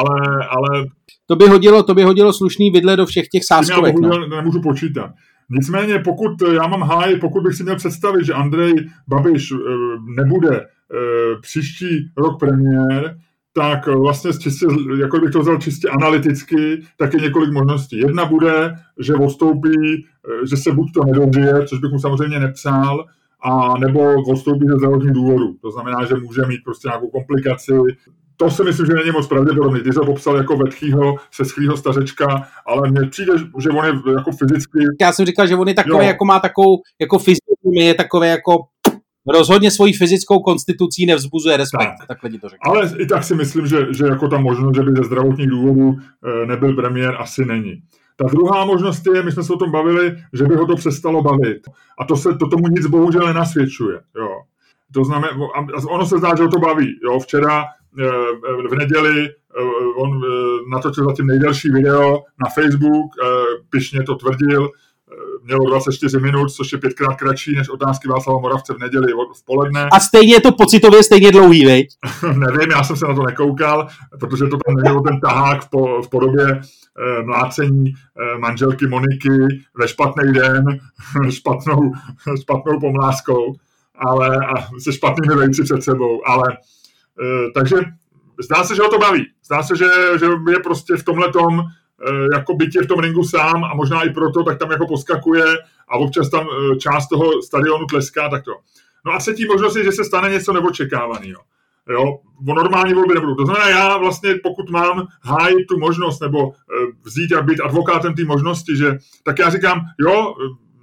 Ale, 0.00 0.48
ale... 0.48 0.86
To 1.26 1.36
by 1.36 1.46
hodilo, 1.46 1.82
to 1.82 1.94
by 1.94 2.02
hodilo 2.02 2.32
slušný 2.32 2.70
vidle 2.70 2.96
do 2.96 3.06
všech 3.06 3.28
těch 3.28 3.44
sáskovek. 3.44 3.94
Já 3.94 4.00
bohužel 4.00 4.28
no. 4.28 4.36
nemůžu 4.36 4.60
počítat. 4.62 5.10
Nicméně, 5.50 5.98
pokud 5.98 6.42
já 6.54 6.66
mám 6.66 6.82
háj, 6.82 7.16
pokud 7.16 7.42
bych 7.42 7.54
si 7.54 7.62
měl 7.62 7.76
představit, 7.76 8.24
že 8.24 8.32
Andrej 8.32 8.74
Babiš 9.08 9.52
nebude 10.16 10.66
příští 11.40 11.86
rok 12.16 12.40
premiér, 12.40 13.16
tak 13.52 13.86
vlastně 13.86 14.32
čistě, 14.32 14.66
jako 15.00 15.18
bych 15.18 15.30
to 15.30 15.40
vzal 15.40 15.58
čistě 15.58 15.88
analyticky, 15.88 16.82
tak 16.98 17.14
je 17.14 17.20
několik 17.20 17.52
možností. 17.52 17.98
Jedna 17.98 18.24
bude, 18.24 18.74
že 19.00 19.14
odstoupí, 19.14 20.04
že 20.50 20.56
se 20.56 20.72
buď 20.72 20.92
to 20.94 21.04
nedožije, 21.04 21.66
což 21.66 21.78
bych 21.78 21.92
mu 21.92 21.98
samozřejmě 21.98 22.40
nepřál, 22.40 23.04
a 23.42 23.78
nebo 23.78 24.00
odstoupí 24.22 24.66
ze 24.66 24.76
zdravotních 24.76 25.12
důvodů. 25.12 25.56
To 25.62 25.70
znamená, 25.70 26.04
že 26.04 26.14
může 26.14 26.42
mít 26.48 26.60
prostě 26.64 26.88
nějakou 26.88 27.08
komplikaci. 27.08 27.72
To 28.40 28.50
si 28.50 28.62
myslím, 28.64 28.86
že 28.86 28.94
není 28.94 29.10
moc 29.10 29.26
pravděpodobný. 29.26 29.80
Ty 29.80 29.92
jsi 29.92 29.98
ho 29.98 30.06
popsal 30.06 30.36
jako 30.36 30.56
vetchýho, 30.56 31.16
seschlýho 31.30 31.76
stařečka, 31.76 32.26
ale 32.66 32.90
mně 32.90 33.06
přijde, 33.06 33.32
že 33.58 33.70
on 33.70 33.84
je 33.84 33.92
jako 34.14 34.30
fyzicky... 34.32 34.78
Já 35.00 35.12
jsem 35.12 35.26
říkal, 35.26 35.46
že 35.46 35.56
on 35.56 35.68
je 35.68 35.74
takový, 35.74 35.96
jo. 35.96 36.02
jako 36.02 36.24
má 36.24 36.40
takovou, 36.40 36.76
jako 37.00 37.18
fyziku, 37.18 37.70
je 37.72 37.94
takový 37.94 38.28
jako 38.28 38.52
rozhodně 39.28 39.70
svojí 39.70 39.92
fyzickou 39.92 40.38
konstitucí 40.38 41.06
nevzbuzuje 41.06 41.56
respekt. 41.56 41.94
Tak. 41.98 42.08
Takhle 42.08 42.30
ti 42.30 42.38
to 42.38 42.48
řeknu. 42.48 42.72
Ale 42.72 42.90
i 42.98 43.06
tak 43.06 43.24
si 43.24 43.34
myslím, 43.34 43.66
že, 43.66 43.86
že 43.90 44.04
jako 44.04 44.28
ta 44.28 44.38
možnost, 44.38 44.76
že 44.76 44.82
by 44.82 44.92
ze 44.96 45.04
zdravotních 45.04 45.50
důvodů 45.50 45.96
eh, 45.98 46.46
nebyl 46.46 46.76
premiér, 46.76 47.16
asi 47.18 47.44
není. 47.44 47.82
Ta 48.16 48.26
druhá 48.28 48.64
možnost 48.64 49.06
je, 49.14 49.22
my 49.22 49.32
jsme 49.32 49.42
se 49.42 49.52
o 49.52 49.56
tom 49.56 49.70
bavili, 49.70 50.16
že 50.32 50.44
by 50.44 50.54
ho 50.54 50.66
to 50.66 50.76
přestalo 50.76 51.22
bavit. 51.22 51.62
A 51.98 52.04
to, 52.04 52.16
se, 52.16 52.28
to 52.34 52.48
tomu 52.48 52.68
nic 52.68 52.86
bohužel 52.86 53.26
nenasvědčuje. 53.26 54.00
Jo. 54.16 54.28
To 54.94 55.04
znamená, 55.04 55.32
ono 55.88 56.06
se 56.06 56.18
zdá, 56.18 56.36
že 56.36 56.42
ho 56.42 56.48
to 56.48 56.58
baví. 56.58 56.88
Jo. 57.04 57.18
Včera 57.18 57.64
v 58.70 58.74
neděli 58.74 59.28
eh, 59.28 59.62
on 59.96 60.20
natočil 60.70 61.04
zatím 61.04 61.26
nejdelší 61.26 61.70
video 61.70 62.22
na 62.44 62.50
Facebook, 62.50 63.10
pišně 63.70 64.02
to 64.02 64.14
tvrdil, 64.14 64.70
mělo 65.44 65.70
24 65.70 66.18
minut, 66.18 66.50
což 66.50 66.72
je 66.72 66.78
pětkrát 66.78 67.16
kratší 67.16 67.56
než 67.56 67.68
otázky 67.68 68.08
Václava 68.08 68.40
Moravce 68.40 68.74
v 68.74 68.78
neděli 68.78 69.12
v 69.12 69.44
poledne. 69.44 69.88
A 69.92 70.00
stejně 70.00 70.34
je 70.34 70.40
to 70.40 70.52
pocitově 70.52 71.02
stejně 71.02 71.32
dlouhý, 71.32 71.66
veď? 71.66 71.86
Nevím, 72.22 72.70
já 72.70 72.84
jsem 72.84 72.96
se 72.96 73.06
na 73.06 73.14
to 73.14 73.22
nekoukal, 73.22 73.88
protože 74.20 74.44
to 74.44 74.58
tam 74.66 74.74
nemělo 74.76 75.00
ten 75.00 75.20
tahák 75.20 75.64
v, 75.64 75.70
po, 75.70 76.02
v 76.02 76.08
podobě 76.10 76.46
eh, 76.50 77.22
mlácení 77.22 77.84
eh, 77.94 78.38
manželky 78.38 78.86
Moniky 78.86 79.38
ve 79.78 79.88
špatný 79.88 80.32
den, 80.32 80.64
špatnou, 81.30 81.92
špatnou 82.40 82.80
pomláskou, 82.80 83.54
ale 83.94 84.36
a 84.36 84.68
se 84.82 84.92
špatnými 84.92 85.34
vejci 85.34 85.62
před 85.62 85.82
sebou, 85.82 86.20
ale 86.26 86.46
eh, 86.52 86.56
takže 87.54 87.76
zdá 88.42 88.64
se, 88.64 88.76
že 88.76 88.82
ho 88.82 88.88
to 88.88 88.98
baví. 88.98 89.26
Zdá 89.44 89.62
se, 89.62 89.76
že, 89.76 89.88
že 90.18 90.26
je 90.50 90.60
prostě 90.60 90.96
v 90.96 91.04
tomhle 91.04 91.32
tom 91.32 91.62
Eh, 92.08 92.26
jako 92.34 92.56
je 92.74 92.82
v 92.82 92.86
tom 92.86 93.00
ringu 93.00 93.24
sám 93.24 93.64
a 93.64 93.74
možná 93.74 94.02
i 94.02 94.10
proto, 94.10 94.44
tak 94.44 94.58
tam 94.58 94.70
jako 94.70 94.86
poskakuje 94.86 95.44
a 95.88 95.96
občas 95.96 96.30
tam 96.30 96.46
eh, 96.48 96.76
část 96.76 97.08
toho 97.08 97.42
stadionu 97.42 97.86
tleská, 97.86 98.28
tak 98.28 98.44
to. 98.44 98.52
No 99.06 99.12
a 99.12 99.18
třetí 99.18 99.46
možnost 99.46 99.76
je, 99.76 99.84
že 99.84 99.92
se 99.92 100.04
stane 100.04 100.30
něco 100.30 100.52
neočekávaného. 100.52 101.42
Jo, 101.90 102.18
o 102.48 102.54
normální 102.54 102.94
volby 102.94 103.14
nebudu. 103.14 103.34
To 103.34 103.44
znamená, 103.44 103.68
já 103.68 103.96
vlastně, 103.96 104.34
pokud 104.42 104.70
mám 104.70 105.06
hájit 105.22 105.66
tu 105.68 105.78
možnost 105.78 106.20
nebo 106.20 106.52
eh, 106.52 106.92
vzít 107.04 107.32
a 107.32 107.42
být 107.42 107.60
advokátem 107.60 108.14
té 108.14 108.24
možnosti, 108.24 108.76
že 108.76 108.98
tak 109.24 109.38
já 109.38 109.50
říkám, 109.50 109.80
jo, 109.98 110.34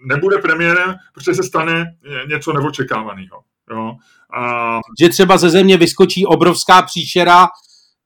nebude 0.05 0.37
premiérem, 0.37 0.95
protože 1.13 1.33
se 1.33 1.43
stane 1.43 1.85
něco 2.27 2.53
neočekávaného. 2.53 3.41
Jo. 3.71 3.95
A... 4.33 4.79
Že 5.01 5.09
třeba 5.09 5.37
ze 5.37 5.49
země 5.49 5.77
vyskočí 5.77 6.25
obrovská 6.25 6.81
příšera 6.81 7.47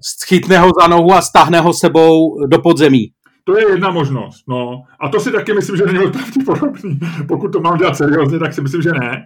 schytne 0.03 0.59
ho 0.59 0.71
za 0.81 0.87
nohu 0.87 1.13
a 1.13 1.21
stáhne 1.21 1.59
ho 1.59 1.73
sebou 1.73 2.45
do 2.47 2.59
podzemí. 2.59 3.11
To 3.43 3.57
je 3.57 3.69
jedna 3.69 3.91
možnost, 3.91 4.43
no. 4.47 4.83
A 4.99 5.09
to 5.09 5.19
si 5.19 5.31
taky 5.31 5.53
myslím, 5.53 5.77
že 5.77 5.85
není 5.85 6.11
pravděpodobný. 6.11 6.99
Pokud 7.27 7.47
to 7.47 7.59
mám 7.59 7.77
dělat 7.77 7.97
seriózně, 7.97 8.39
tak 8.39 8.53
si 8.53 8.61
myslím, 8.61 8.81
že 8.81 8.91
ne. 8.91 9.23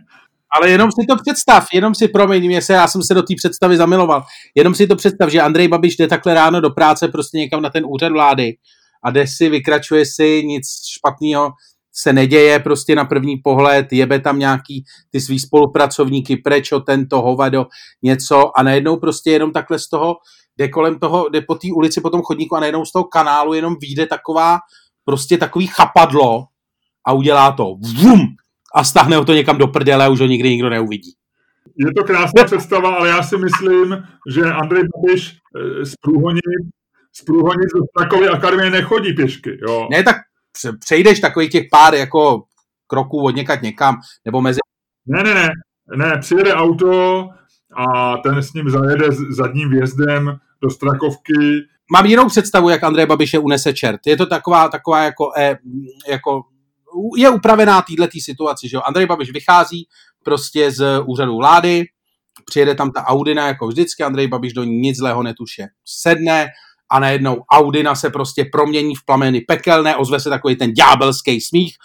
Ale 0.58 0.70
jenom 0.70 0.92
si 0.92 1.08
to 1.10 1.16
představ, 1.16 1.66
jenom 1.74 1.96
si 1.96 2.08
promiň, 2.08 2.46
mě 2.46 2.62
se, 2.62 2.74
já 2.74 2.88
jsem 2.88 3.04
se 3.04 3.14
do 3.14 3.22
té 3.22 3.34
představy 3.38 3.78
zamiloval. 3.78 4.24
Jenom 4.56 4.76
si 4.76 4.88
to 4.88 4.96
představ, 4.96 5.30
že 5.30 5.42
Andrej 5.42 5.68
Babiš 5.68 5.98
jde 5.98 6.08
takhle 6.08 6.34
ráno 6.34 6.62
do 6.62 6.70
práce 6.70 7.08
prostě 7.08 7.38
někam 7.38 7.62
na 7.62 7.70
ten 7.70 7.84
úřad 7.88 8.12
vlády 8.12 8.54
a 9.04 9.12
jde 9.12 9.28
si, 9.28 9.50
vykračuje 9.50 10.06
si, 10.06 10.44
nic 10.46 10.66
špatného 10.98 11.52
se 11.98 12.14
neděje 12.14 12.60
prostě 12.60 12.96
na 12.96 13.06
první 13.06 13.38
pohled, 13.38 13.94
jebe 13.94 14.20
tam 14.20 14.40
nějaký 14.40 14.84
ty 15.10 15.22
svý 15.22 15.40
spolupracovníky, 15.40 16.38
prečo, 16.38 16.80
tento, 16.80 17.22
hovado, 17.22 17.66
něco 18.04 18.60
a 18.60 18.64
najednou 18.64 18.98
prostě 18.98 19.32
jenom 19.32 19.52
takhle 19.52 19.80
z 19.80 19.90
toho 19.90 20.16
jde 20.58 20.68
kolem 20.68 21.00
toho, 21.00 21.30
jde 21.30 21.42
po 21.42 21.56
té 21.56 21.68
ulici, 21.76 22.02
po 22.02 22.10
tom 22.10 22.22
chodníku 22.22 22.56
a 22.56 22.60
najednou 22.60 22.86
z 22.86 22.92
toho 22.92 23.04
kanálu 23.04 23.54
jenom 23.54 23.76
vyjde 23.82 24.06
taková, 24.06 24.58
prostě 25.06 25.38
takový 25.38 25.68
chapadlo 25.68 26.46
a 27.08 27.14
udělá 27.14 27.52
to. 27.52 27.76
Vum! 28.02 28.20
A 28.76 28.84
stáhne 28.84 29.18
ho 29.18 29.26
to 29.26 29.34
někam 29.34 29.58
do 29.58 29.68
prdele 29.68 30.06
a 30.06 30.10
už 30.10 30.20
ho 30.20 30.26
nikdy 30.26 30.50
nikdo 30.50 30.70
neuvidí. 30.70 31.12
Je 31.78 31.94
to 31.94 32.04
krásná 32.04 32.44
představa, 32.44 32.96
ale 32.96 33.10
já 33.10 33.24
si 33.24 33.38
myslím, 33.38 34.04
že 34.30 34.42
Andrej 34.42 34.84
Babiš 34.84 35.32
eh, 35.32 35.86
z 35.86 35.96
Průhonic, 35.96 36.42
z 37.14 37.24
Průhonic 37.24 37.70
do 37.76 38.04
takové 38.04 38.30
akademie 38.30 38.70
nechodí 38.70 39.14
pěšky. 39.14 39.58
Jo. 39.68 39.88
Ne, 39.92 40.04
tak 40.04 40.16
přejdeš 40.80 41.20
takových 41.20 41.52
těch 41.52 41.64
pár 41.72 41.96
jako 41.96 42.44
kroků 42.88 43.24
od 43.24 43.36
někat 43.36 43.62
někam, 43.62 43.96
nebo 44.26 44.42
mezi... 44.42 44.60
Ne, 45.08 45.24
ne, 45.24 45.34
ne, 45.34 45.50
ne, 45.96 46.18
přijede 46.20 46.54
auto 46.54 47.24
a 47.78 48.18
ten 48.18 48.44
s 48.44 48.54
ním 48.54 48.70
zajede 48.70 49.08
zadním 49.30 49.70
vjezdem 49.70 50.38
do 50.62 50.70
Strakovky. 50.70 51.34
Mám 51.92 52.06
jinou 52.06 52.28
představu, 52.28 52.70
jak 52.70 52.84
Andrej 52.84 53.06
Babiše 53.06 53.40
unese 53.40 53.74
čert. 53.74 54.00
Je 54.08 54.18
to 54.18 54.26
taková, 54.26 54.70
taková 54.70 55.04
jako, 55.04 55.32
e, 55.38 55.58
jako 56.10 56.42
je 57.18 57.30
upravená 57.30 57.82
této 57.82 58.20
situaci, 58.20 58.70
že 58.70 58.78
jo? 58.78 58.82
Andrej 58.86 59.06
Babiš 59.06 59.32
vychází 59.32 59.88
prostě 60.24 60.72
z 60.72 61.02
úřadu 61.06 61.38
vlády, 61.38 61.86
přijede 62.46 62.76
tam 62.76 62.92
ta 62.92 63.04
Audina 63.04 63.48
jako 63.48 63.68
vždycky, 63.68 64.04
Andrej 64.04 64.28
Babiš 64.28 64.54
do 64.54 64.64
ní 64.64 64.78
nic 64.78 64.98
zlého 64.98 65.24
netuše. 65.24 65.68
Sedne 65.86 66.48
a 66.92 67.00
najednou 67.00 67.44
Audina 67.52 67.96
se 67.96 68.10
prostě 68.10 68.46
promění 68.52 68.96
v 68.96 69.06
plameny 69.06 69.42
pekelné, 69.42 69.96
ozve 69.96 70.20
se 70.20 70.30
takový 70.30 70.56
ten 70.56 70.74
ďábelský 70.74 71.42
smích. 71.42 71.76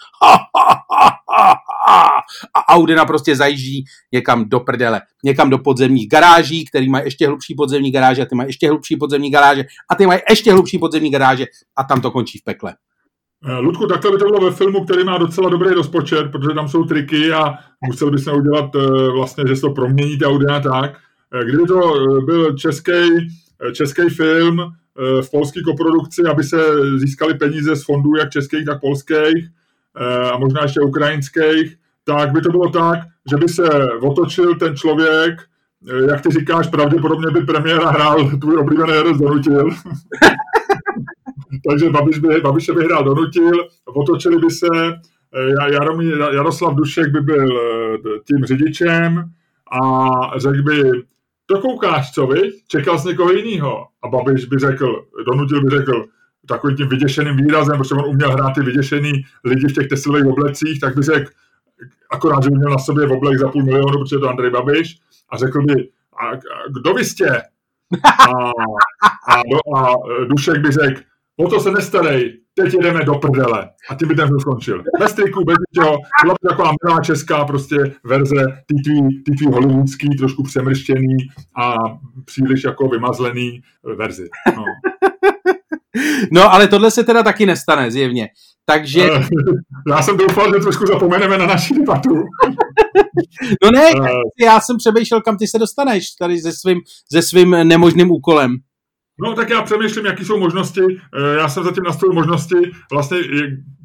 A 2.55 2.73
Audina 2.73 3.05
prostě 3.05 3.35
zajíždí 3.35 3.85
někam 4.11 4.49
do 4.49 4.59
prdele, 4.59 5.01
někam 5.23 5.49
do 5.49 5.57
podzemních 5.57 6.09
garáží, 6.09 6.65
který 6.65 6.89
mají 6.89 7.05
ještě 7.05 7.27
hlubší 7.27 7.55
podzemní 7.55 7.91
garáže 7.91 8.21
a 8.21 8.25
ty 8.25 8.35
mají 8.35 8.49
ještě 8.49 8.69
hlubší 8.69 8.97
podzemní 8.97 9.31
garáže 9.31 9.63
a 9.91 9.95
ty 9.95 10.07
mají 10.07 10.19
ještě 10.29 10.51
hlubší 10.51 10.77
podzemní 10.77 11.11
garáže 11.11 11.45
a 11.77 11.83
tam 11.83 12.01
to 12.01 12.11
končí 12.11 12.37
v 12.37 12.43
pekle. 12.43 12.73
Eh, 13.45 13.57
Ludku, 13.59 13.87
takhle 13.87 14.11
by 14.11 14.17
to 14.17 14.25
bylo 14.25 14.39
ve 14.39 14.51
filmu, 14.51 14.85
který 14.85 15.03
má 15.03 15.17
docela 15.17 15.49
dobrý 15.49 15.69
rozpočet, 15.69 16.31
protože 16.31 16.55
tam 16.55 16.67
jsou 16.67 16.83
triky 16.83 17.31
a 17.31 17.53
musel 17.87 18.11
by 18.11 18.19
se 18.19 18.31
udělat 18.31 18.75
eh, 18.75 19.11
vlastně, 19.11 19.43
že 19.47 19.55
se 19.55 19.61
to 19.61 19.69
promění 19.69 20.17
ta 20.17 20.27
Audina 20.27 20.59
tak. 20.59 20.97
Eh, 21.33 21.45
kdyby 21.45 21.63
to 21.63 21.93
byl 22.25 22.57
český, 22.57 22.91
český 23.73 24.09
film 24.09 24.71
v 25.21 25.31
polské 25.31 25.61
koprodukci, 25.61 26.21
aby 26.21 26.43
se 26.43 26.57
získali 26.97 27.33
peníze 27.33 27.75
z 27.75 27.85
fondů 27.85 28.15
jak 28.15 28.29
českých, 28.29 28.65
tak 28.65 28.81
polských, 28.81 29.49
a 30.33 30.37
možná 30.37 30.61
ještě 30.63 30.81
ukrajinských, 30.81 31.77
tak 32.03 32.31
by 32.31 32.41
to 32.41 32.49
bylo 32.49 32.69
tak, 32.69 32.99
že 33.29 33.37
by 33.37 33.47
se 33.47 33.69
otočil 34.01 34.55
ten 34.55 34.75
člověk, 34.75 35.39
eh, 35.89 36.11
jak 36.11 36.21
ty 36.21 36.29
říkáš, 36.29 36.67
pravděpodobně 36.67 37.31
by 37.31 37.41
premiéra 37.41 37.89
hrál 37.89 38.29
tvůj 38.39 38.57
oblíbený 38.57 38.93
herec 38.93 39.17
donutil. 39.17 39.69
Takže 41.69 41.89
Babiš 41.89 42.19
by, 42.19 42.41
Babiše 42.41 42.73
by 42.73 42.83
hrál 42.83 43.03
donutil, 43.03 43.67
otočili 43.85 44.37
by 44.37 44.51
se, 44.51 44.67
eh, 45.35 45.71
Jaromí, 45.73 46.09
Jaroslav 46.09 46.75
Dušek 46.75 47.11
by 47.11 47.21
byl 47.21 47.47
eh, 47.47 47.97
tím 48.27 48.45
řidičem 48.45 49.23
a 49.83 50.09
řekl 50.39 50.63
by, 50.63 50.81
to 51.51 51.61
koukáš, 51.61 52.11
co 52.11 52.27
vy? 52.27 52.51
Čekal 52.67 52.99
jsi 52.99 53.07
někoho 53.07 53.31
jiného. 53.31 53.87
A 54.03 54.07
Babiš 54.07 54.45
by 54.45 54.59
řekl, 54.59 55.05
donutil 55.27 55.61
by 55.63 55.69
řekl, 55.69 56.05
takovým 56.47 56.77
tím 56.77 56.89
vyděšeným 56.89 57.35
výrazem, 57.37 57.77
protože 57.77 57.95
on 57.95 58.05
uměl 58.05 58.31
hrát 58.31 58.53
ty 58.53 58.61
vyděšený 58.61 59.11
lidi 59.43 59.67
v 59.67 59.73
těch 59.73 59.87
teslových 59.87 60.25
oblecích, 60.25 60.79
tak 60.79 60.95
by 60.95 61.03
řekl, 61.03 61.31
akorát, 62.09 62.43
že 62.43 62.49
by 62.49 62.55
měl 62.55 62.71
na 62.71 62.77
sobě 62.77 63.07
v 63.07 63.11
oblek 63.11 63.39
za 63.39 63.47
půl 63.47 63.63
milionu, 63.63 63.99
protože 63.99 64.15
je 64.15 64.19
to 64.19 64.29
Andrej 64.29 64.51
Babiš, 64.51 64.97
a 65.29 65.37
řekl 65.37 65.61
by, 65.61 65.89
a, 66.17 66.27
a 66.27 66.37
kdo 66.79 66.93
vy 66.93 67.05
jste? 67.05 67.41
A, 68.19 68.51
a, 69.27 69.41
a 69.77 69.95
Dušek 70.29 70.57
by 70.57 70.71
řekl, 70.71 71.01
o 71.37 71.49
to 71.49 71.59
se 71.59 71.71
nestarej, 71.71 72.40
teď 72.53 72.73
jedeme 72.73 73.05
do 73.05 73.15
prdele. 73.15 73.69
A 73.89 73.95
tím 73.95 74.07
by 74.07 74.15
ten 74.15 74.27
film 74.27 74.39
skončil. 74.39 74.83
Bez 74.99 75.13
triku, 75.13 75.45
bez 75.45 75.57
ničeho, 75.69 75.97
byla 76.23 76.33
by 76.33 76.49
taková 76.49 76.71
milá 76.85 77.01
česká 77.01 77.45
prostě 77.45 77.77
verze, 78.03 78.45
ty 78.65 78.75
tvý, 78.85 79.23
ty 79.23 79.31
tvý 79.31 79.47
hollywoodský, 79.47 80.09
trošku 80.17 80.43
přemrštěný 80.43 81.17
a 81.61 81.75
příliš 82.25 82.63
jako 82.63 82.87
vymazlený 82.87 83.61
verzi. 83.97 84.29
No. 84.55 84.63
No, 86.31 86.53
ale 86.53 86.67
tohle 86.67 86.91
se 86.91 87.03
teda 87.03 87.23
taky 87.23 87.45
nestane, 87.45 87.91
zjevně. 87.91 88.29
Takže... 88.65 89.09
Eh, 89.11 89.27
já 89.89 90.01
jsem 90.01 90.17
doufal, 90.17 90.53
že 90.53 90.59
trošku 90.59 90.85
zapomeneme 90.85 91.37
na 91.37 91.45
naši 91.45 91.73
debatu. 91.73 92.15
no 93.63 93.71
ne, 93.71 93.89
eh. 93.89 94.45
já 94.45 94.59
jsem 94.59 94.77
přemýšlel, 94.77 95.21
kam 95.21 95.37
ty 95.37 95.47
se 95.47 95.59
dostaneš 95.59 96.11
tady 96.11 96.37
se 96.37 96.51
svým, 96.51 96.79
se 97.13 97.21
svým 97.21 97.51
nemožným 97.51 98.11
úkolem. 98.11 98.55
No 99.21 99.33
tak 99.33 99.49
já 99.49 99.61
přemýšlím, 99.61 100.05
jaký 100.05 100.25
jsou 100.25 100.39
možnosti. 100.39 100.81
Eh, 101.13 101.37
já 101.37 101.49
jsem 101.49 101.63
zatím 101.63 101.83
nastavil 101.83 102.13
možnosti, 102.13 102.55
vlastně, 102.91 103.17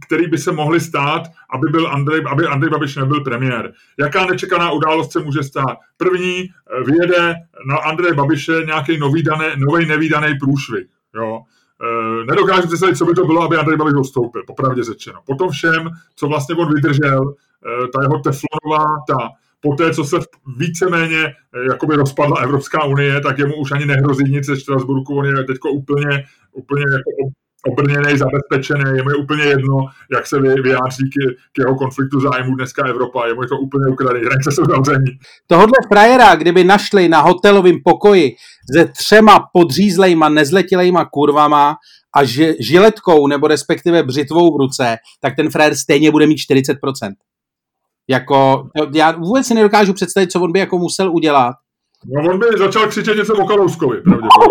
které 0.06 0.28
by 0.28 0.38
se 0.38 0.52
mohly 0.52 0.80
stát, 0.80 1.22
aby, 1.50 1.68
byl 1.68 1.88
Andrej, 1.88 2.22
aby 2.30 2.46
Andrej 2.46 2.70
Babiš 2.70 2.96
nebyl 2.96 3.20
premiér. 3.20 3.72
Jaká 3.98 4.26
nečekaná 4.26 4.70
událost 4.70 5.12
se 5.12 5.20
může 5.20 5.42
stát? 5.42 5.76
První, 5.96 6.44
eh, 6.44 6.84
vyjede 6.84 7.34
na 7.68 7.76
Andreje 7.76 8.14
Babiše 8.14 8.52
nějaký 8.66 8.98
nový, 8.98 9.22
daný, 9.22 9.44
nový 9.56 9.86
nevýdaný 9.86 10.38
průšvih. 10.38 10.86
Jo? 11.14 11.40
Eh, 11.82 12.24
nedokážu 12.24 12.66
představit, 12.66 12.96
co 12.96 13.04
by 13.04 13.14
to 13.14 13.26
bylo, 13.26 13.42
aby 13.42 13.56
Andrej 13.56 13.76
Babiš 13.76 13.94
odstoupil, 13.94 14.42
popravdě 14.46 14.84
řečeno. 14.84 15.20
Potom 15.26 15.50
všem, 15.50 15.90
co 16.16 16.26
vlastně 16.26 16.54
on 16.54 16.74
vydržel, 16.74 17.34
ta 17.92 18.02
jeho 18.02 18.18
teflonová, 18.18 18.86
ta 19.08 19.28
po 19.66 19.74
té, 19.74 19.94
co 19.94 20.04
se 20.04 20.16
víceméně 20.56 21.24
eh, 21.26 21.32
jakoby 21.70 21.96
rozpadla 21.96 22.40
Evropská 22.40 22.84
unie, 22.84 23.20
tak 23.20 23.38
jemu 23.38 23.54
už 23.54 23.72
ani 23.72 23.86
nehrozí 23.86 24.24
nic 24.24 24.44
ze 24.44 24.56
Štrasburku, 24.56 25.18
on 25.18 25.26
je 25.26 25.44
teď 25.44 25.56
úplně, 25.72 26.24
úplně 26.52 26.84
jako 26.96 27.32
obrněný, 27.68 28.18
zabezpečený, 28.18 28.96
je 28.96 29.02
mu 29.02 29.10
je 29.10 29.16
úplně 29.16 29.44
jedno, 29.44 29.76
jak 30.12 30.26
se 30.26 30.40
vyjádří 30.40 31.04
k, 31.04 31.14
k 31.52 31.58
jeho 31.58 31.74
konfliktu 31.74 32.20
zájmu 32.20 32.54
dneska 32.54 32.86
Evropa, 32.86 33.26
je 33.26 33.34
mu 33.34 33.42
je 33.42 33.48
to 33.48 33.58
úplně 33.58 33.92
ukradený, 33.92 34.24
hranice 34.24 34.52
jsou 34.52 34.64
zavření. 34.64 35.10
Tohodle 35.46 35.78
frajera, 35.88 36.34
kdyby 36.34 36.64
našli 36.64 37.08
na 37.08 37.20
hotelovém 37.20 37.76
pokoji 37.84 38.32
se 38.76 38.84
třema 38.98 39.44
podřízlejma, 39.52 40.28
nezletilejma 40.28 41.04
kurvama 41.04 41.76
a 42.16 42.24
žiletkou 42.60 43.26
nebo 43.26 43.46
respektive 43.46 44.02
břitvou 44.02 44.54
v 44.54 44.60
ruce, 44.60 44.96
tak 45.20 45.36
ten 45.36 45.50
frajer 45.50 45.74
stejně 45.74 46.10
bude 46.10 46.26
mít 46.26 46.38
40%. 46.50 46.74
Jako, 48.10 48.68
já 48.94 49.10
vůbec 49.10 49.46
si 49.46 49.54
nedokážu 49.54 49.92
představit, 49.92 50.32
co 50.32 50.40
on 50.40 50.52
by 50.52 50.58
jako 50.58 50.78
musel 50.78 51.10
udělat. 51.12 51.54
No 52.06 52.30
on 52.30 52.38
by 52.38 52.46
začal 52.58 52.86
křičet 52.86 53.16
něco 53.16 53.34
o 53.34 53.46
Kalouskovi, 53.46 54.02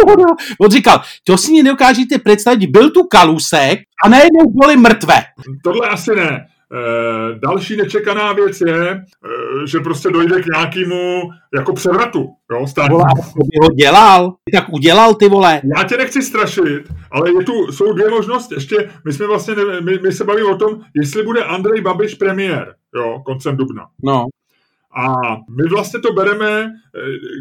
On 0.60 0.72
říkal, 0.72 1.02
to 1.24 1.38
si 1.38 1.54
nedokážete 1.54 2.20
představit, 2.20 2.68
byl 2.68 2.90
tu 2.90 3.04
Kalusek 3.04 3.80
a 4.06 4.10
najednou 4.10 4.52
byli 4.62 4.78
mrtvé. 4.78 5.24
Tohle 5.64 5.88
asi 5.88 6.16
ne. 6.16 6.48
E, 6.72 7.40
další 7.40 7.78
nečekaná 7.78 8.34
věc 8.34 8.62
je, 8.62 8.92
e, 8.92 9.04
že 9.68 9.80
prostě 9.80 10.10
dojde 10.10 10.42
k 10.42 10.46
nějakému 10.46 11.22
jako 11.56 11.74
převratu. 11.74 12.30
Jo, 12.52 12.66
vole, 12.90 13.06
by 13.36 13.58
ho 13.62 13.70
dělal, 13.76 14.36
tak 14.52 14.66
udělal 14.74 15.14
ty 15.16 15.30
vole. 15.30 15.62
Já 15.78 15.84
tě 15.84 15.98
nechci 15.98 16.22
strašit, 16.22 16.84
ale 17.12 17.30
je 17.30 17.44
tu, 17.44 17.72
jsou 17.72 17.94
dvě 17.94 18.10
možnosti. 18.10 18.56
Ještě 18.56 18.90
my 19.06 19.14
jsme 19.14 19.28
vlastně, 19.28 19.56
my, 19.82 20.00
my 20.04 20.12
se 20.12 20.24
bavíme 20.24 20.50
o 20.50 20.58
tom, 20.58 20.82
jestli 20.94 21.24
bude 21.24 21.44
Andrej 21.44 21.82
Babiš 21.82 22.16
premiér, 22.16 22.76
jo, 22.96 23.22
koncem 23.26 23.58
dubna. 23.58 23.86
No. 24.04 24.26
A 24.98 25.16
my 25.36 25.64
vlastně 25.70 26.00
to 26.00 26.14
bereme, 26.14 26.62
e, 26.62 26.70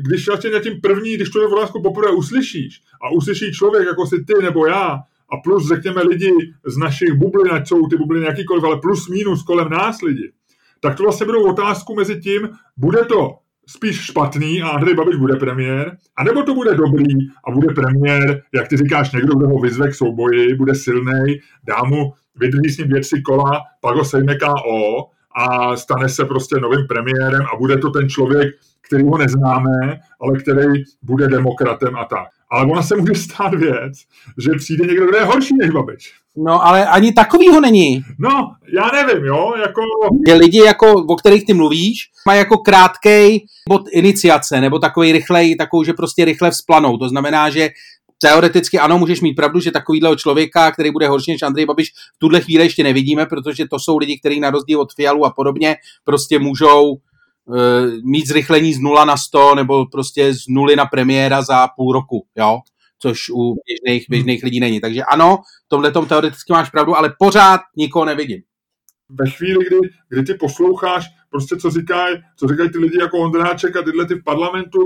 když 0.09 0.29
vlastně 0.29 0.51
na 0.51 0.61
tím 0.61 0.81
první, 0.81 1.15
když 1.15 1.31
tu 1.31 1.47
otázku 1.57 1.83
poprvé 1.83 2.11
uslyšíš 2.11 2.81
a 3.03 3.11
uslyší 3.11 3.53
člověk 3.53 3.87
jako 3.87 4.07
si 4.07 4.25
ty 4.25 4.43
nebo 4.43 4.67
já, 4.67 4.99
a 5.33 5.37
plus 5.37 5.69
řekněme 5.69 6.03
lidi 6.03 6.33
z 6.67 6.77
našich 6.77 7.13
bublin, 7.13 7.53
ať 7.53 7.69
jsou 7.69 7.89
ty 7.89 7.97
bubliny 7.97 8.27
jakýkoliv, 8.27 8.65
ale 8.65 8.81
plus 8.81 9.09
minus 9.09 9.43
kolem 9.43 9.69
nás 9.69 10.03
lidi, 10.03 10.33
tak 10.81 10.97
to 10.97 11.03
vlastně 11.03 11.27
budou 11.27 11.51
otázku 11.51 11.95
mezi 11.95 12.21
tím, 12.21 12.49
bude 12.77 13.05
to 13.05 13.31
spíš 13.67 14.01
špatný 14.01 14.63
a 14.63 14.69
Andrej 14.69 14.95
Babiš 14.95 15.17
bude 15.17 15.37
premiér, 15.37 15.97
anebo 16.17 16.43
to 16.43 16.55
bude 16.55 16.75
dobrý 16.75 17.15
a 17.49 17.51
bude 17.51 17.75
premiér, 17.75 18.43
jak 18.55 18.69
ty 18.69 18.77
říkáš, 18.77 19.13
někdo, 19.13 19.35
kdo 19.35 19.49
ho 19.49 19.59
vyzve 19.59 19.89
k 19.89 19.95
souboji, 19.95 20.55
bude 20.55 20.75
silný, 20.75 21.41
dá 21.67 21.83
mu, 21.85 22.13
vydrží 22.37 22.71
s 22.71 22.79
ním 22.79 22.89
věci 22.89 23.23
kola, 23.23 23.61
pak 23.81 23.97
ho 23.97 24.05
sejme 24.05 24.35
KO 24.39 25.11
a 25.37 25.77
stane 25.77 26.09
se 26.09 26.25
prostě 26.25 26.57
novým 26.57 26.87
premiérem 26.87 27.43
a 27.43 27.57
bude 27.57 27.79
to 27.79 27.91
ten 27.91 28.09
člověk, 28.09 28.55
který 28.87 29.05
ho 29.05 29.19
neznáme, 29.19 30.01
ale 30.21 30.39
který 30.39 30.83
bude 31.03 31.29
demokratem 31.29 31.97
a 31.97 32.05
tak. 32.05 32.29
Ale 32.51 32.67
ona 32.73 32.83
se 32.83 32.97
může 32.97 33.15
stát 33.15 33.55
věc, 33.55 33.93
že 34.45 34.51
přijde 34.59 34.87
někdo, 34.87 35.07
kdo 35.07 35.17
je 35.17 35.25
horší 35.25 35.55
než 35.61 35.71
Babiš. 35.71 36.13
No, 36.37 36.67
ale 36.67 36.87
ani 36.87 37.13
takovýho 37.13 37.61
není. 37.61 38.03
No, 38.19 38.31
já 38.75 38.91
nevím, 38.93 39.25
jo, 39.25 39.55
jako... 39.59 39.81
Je 40.27 40.35
lidi, 40.35 40.59
jako, 40.59 40.93
o 40.93 41.17
kterých 41.17 41.47
ty 41.47 41.55
mluvíš, 41.55 42.11
mají 42.27 42.39
jako 42.39 42.59
krátkej 42.59 43.47
bod 43.69 43.83
iniciace, 43.93 44.61
nebo 44.61 44.79
takový 44.79 45.13
rychlej, 45.13 45.57
takovou, 45.57 45.85
že 45.85 45.93
prostě 45.93 46.25
rychle 46.25 46.51
vzplanou. 46.51 46.97
To 46.97 47.09
znamená, 47.09 47.51
že 47.51 47.69
teoreticky 48.21 48.79
ano, 48.79 48.99
můžeš 48.99 49.21
mít 49.21 49.35
pravdu, 49.35 49.61
že 49.61 49.71
takovýhle 49.71 50.17
člověka, 50.17 50.73
který 50.73 50.91
bude 50.91 51.09
horší 51.09 51.33
než 51.33 51.43
Andrej 51.43 51.67
Babiš, 51.67 51.93
v 52.17 52.19
tuhle 52.19 52.41
chvíli 52.41 52.65
ještě 52.65 52.83
nevidíme, 52.83 53.27
protože 53.27 53.69
to 53.69 53.79
jsou 53.79 53.99
lidi, 53.99 54.19
kteří 54.19 54.41
na 54.41 54.51
rozdíl 54.51 54.81
od 54.81 54.93
Fialu 54.93 55.27
a 55.27 55.31
podobně 55.31 55.77
prostě 56.05 56.39
můžou 56.39 56.97
mít 58.05 58.29
zrychlení 58.29 58.75
z 58.75 58.81
0 58.81 59.05
na 59.05 59.17
100 59.17 59.55
nebo 59.55 59.87
prostě 59.87 60.35
z 60.35 60.49
nuly 60.49 60.77
na 60.77 60.87
premiéra 60.87 61.43
za 61.43 61.69
půl 61.69 61.93
roku, 61.93 62.27
jo? 62.37 62.61
což 62.99 63.31
u 63.31 63.55
běžných, 63.67 64.07
běžných 64.09 64.45
lidí 64.45 64.61
není. 64.61 64.81
Takže 64.81 65.03
ano, 65.03 65.39
v 65.67 65.69
tomhle 65.69 65.91
tom 65.91 66.07
teoreticky 66.07 66.53
máš 66.53 66.71
pravdu, 66.71 66.97
ale 66.97 67.15
pořád 67.19 67.61
nikoho 67.77 68.05
nevidím. 68.05 68.43
Ve 69.09 69.31
chvíli, 69.31 69.65
kdy, 69.65 69.79
kdy 70.09 70.23
ty 70.23 70.35
posloucháš, 70.35 71.05
prostě 71.31 71.57
co 71.57 71.71
říkají 71.71 72.17
co 72.37 72.47
říkají 72.49 72.71
ty 72.71 72.79
lidi 72.79 72.99
jako 73.01 73.19
Ondráček 73.19 73.77
a 73.77 73.83
tyhle 73.83 74.07
ty 74.07 74.15
v 74.15 74.25
parlamentu, 74.25 74.79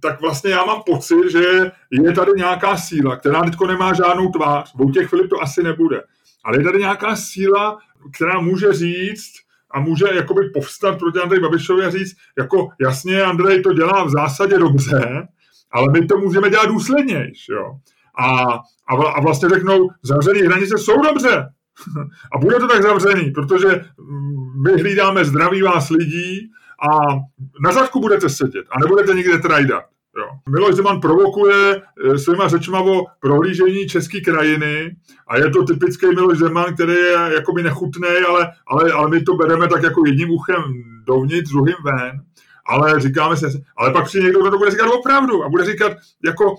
tak 0.00 0.20
vlastně 0.20 0.50
já 0.50 0.64
mám 0.64 0.82
pocit, 0.86 1.30
že 1.32 1.72
je 1.90 2.12
tady 2.12 2.32
nějaká 2.36 2.76
síla, 2.76 3.16
která 3.16 3.42
teď 3.42 3.54
nemá 3.68 3.94
žádnou 3.94 4.28
tvář. 4.28 4.74
V 4.74 4.92
těch 4.92 5.08
Filip 5.08 5.30
to 5.30 5.42
asi 5.42 5.62
nebude. 5.62 6.02
Ale 6.44 6.58
je 6.58 6.64
tady 6.64 6.78
nějaká 6.78 7.16
síla, 7.16 7.78
která 8.16 8.40
může 8.40 8.72
říct, 8.72 9.32
a 9.72 9.80
může 9.80 10.04
jakoby 10.14 10.50
povstat 10.50 10.98
proti 10.98 11.18
Andrej 11.18 11.40
Babišovi 11.40 11.84
a 11.84 11.90
říct, 11.90 12.16
jako 12.38 12.68
jasně, 12.80 13.22
Andrej 13.22 13.62
to 13.62 13.72
dělá 13.72 14.04
v 14.04 14.10
zásadě 14.10 14.58
dobře, 14.58 15.28
ale 15.72 15.92
my 15.92 16.06
to 16.06 16.18
můžeme 16.18 16.50
dělat 16.50 16.66
důslednějš, 16.66 17.48
jo. 17.50 17.76
A, 18.18 18.44
a, 18.88 18.94
a 19.16 19.20
vlastně 19.20 19.48
řeknou, 19.48 19.88
zavřené 20.02 20.40
hranice 20.40 20.78
jsou 20.78 21.02
dobře. 21.02 21.48
a 22.34 22.38
bude 22.38 22.58
to 22.58 22.68
tak 22.68 22.82
zavřený, 22.82 23.30
protože 23.30 23.68
mm, 23.68 24.62
my 24.62 24.82
hlídáme 24.82 25.24
zdraví 25.24 25.62
vás 25.62 25.90
lidí 25.90 26.50
a 26.90 27.14
na 27.64 27.72
zadku 27.72 28.00
budete 28.00 28.28
sedět 28.28 28.66
a 28.70 28.78
nebudete 28.80 29.14
nikde 29.14 29.38
trajdat. 29.38 29.84
Jo. 30.18 30.24
Miloš 30.48 30.74
Zeman 30.74 31.00
provokuje 31.00 31.82
eh, 31.82 32.18
svýma 32.18 32.48
řečma 32.48 32.80
o 32.80 33.04
prohlížení 33.20 33.86
české 33.86 34.20
krajiny 34.20 34.96
a 35.28 35.38
je 35.38 35.50
to 35.50 35.64
typický 35.64 36.06
Miloš 36.06 36.38
Zeman, 36.38 36.74
který 36.74 36.92
je 36.92 37.30
jakoby 37.34 37.62
nechutný, 37.62 38.08
ale, 38.28 38.52
ale, 38.66 38.92
ale 38.92 39.10
my 39.10 39.22
to 39.22 39.34
bereme 39.34 39.68
tak 39.68 39.82
jako 39.82 40.02
jedním 40.06 40.30
uchem 40.30 40.62
dovnitř, 41.06 41.50
druhým 41.50 41.76
ven. 41.84 42.20
Ale 42.66 43.00
říkáme 43.00 43.36
se, 43.36 43.46
ale 43.76 43.92
pak 43.92 44.04
přijde 44.04 44.24
někdo, 44.24 44.40
kdo 44.40 44.50
to 44.50 44.58
bude 44.58 44.70
říkat 44.70 44.86
opravdu 44.86 45.44
a 45.44 45.48
bude 45.48 45.64
říkat 45.64 45.92
jako 46.24 46.54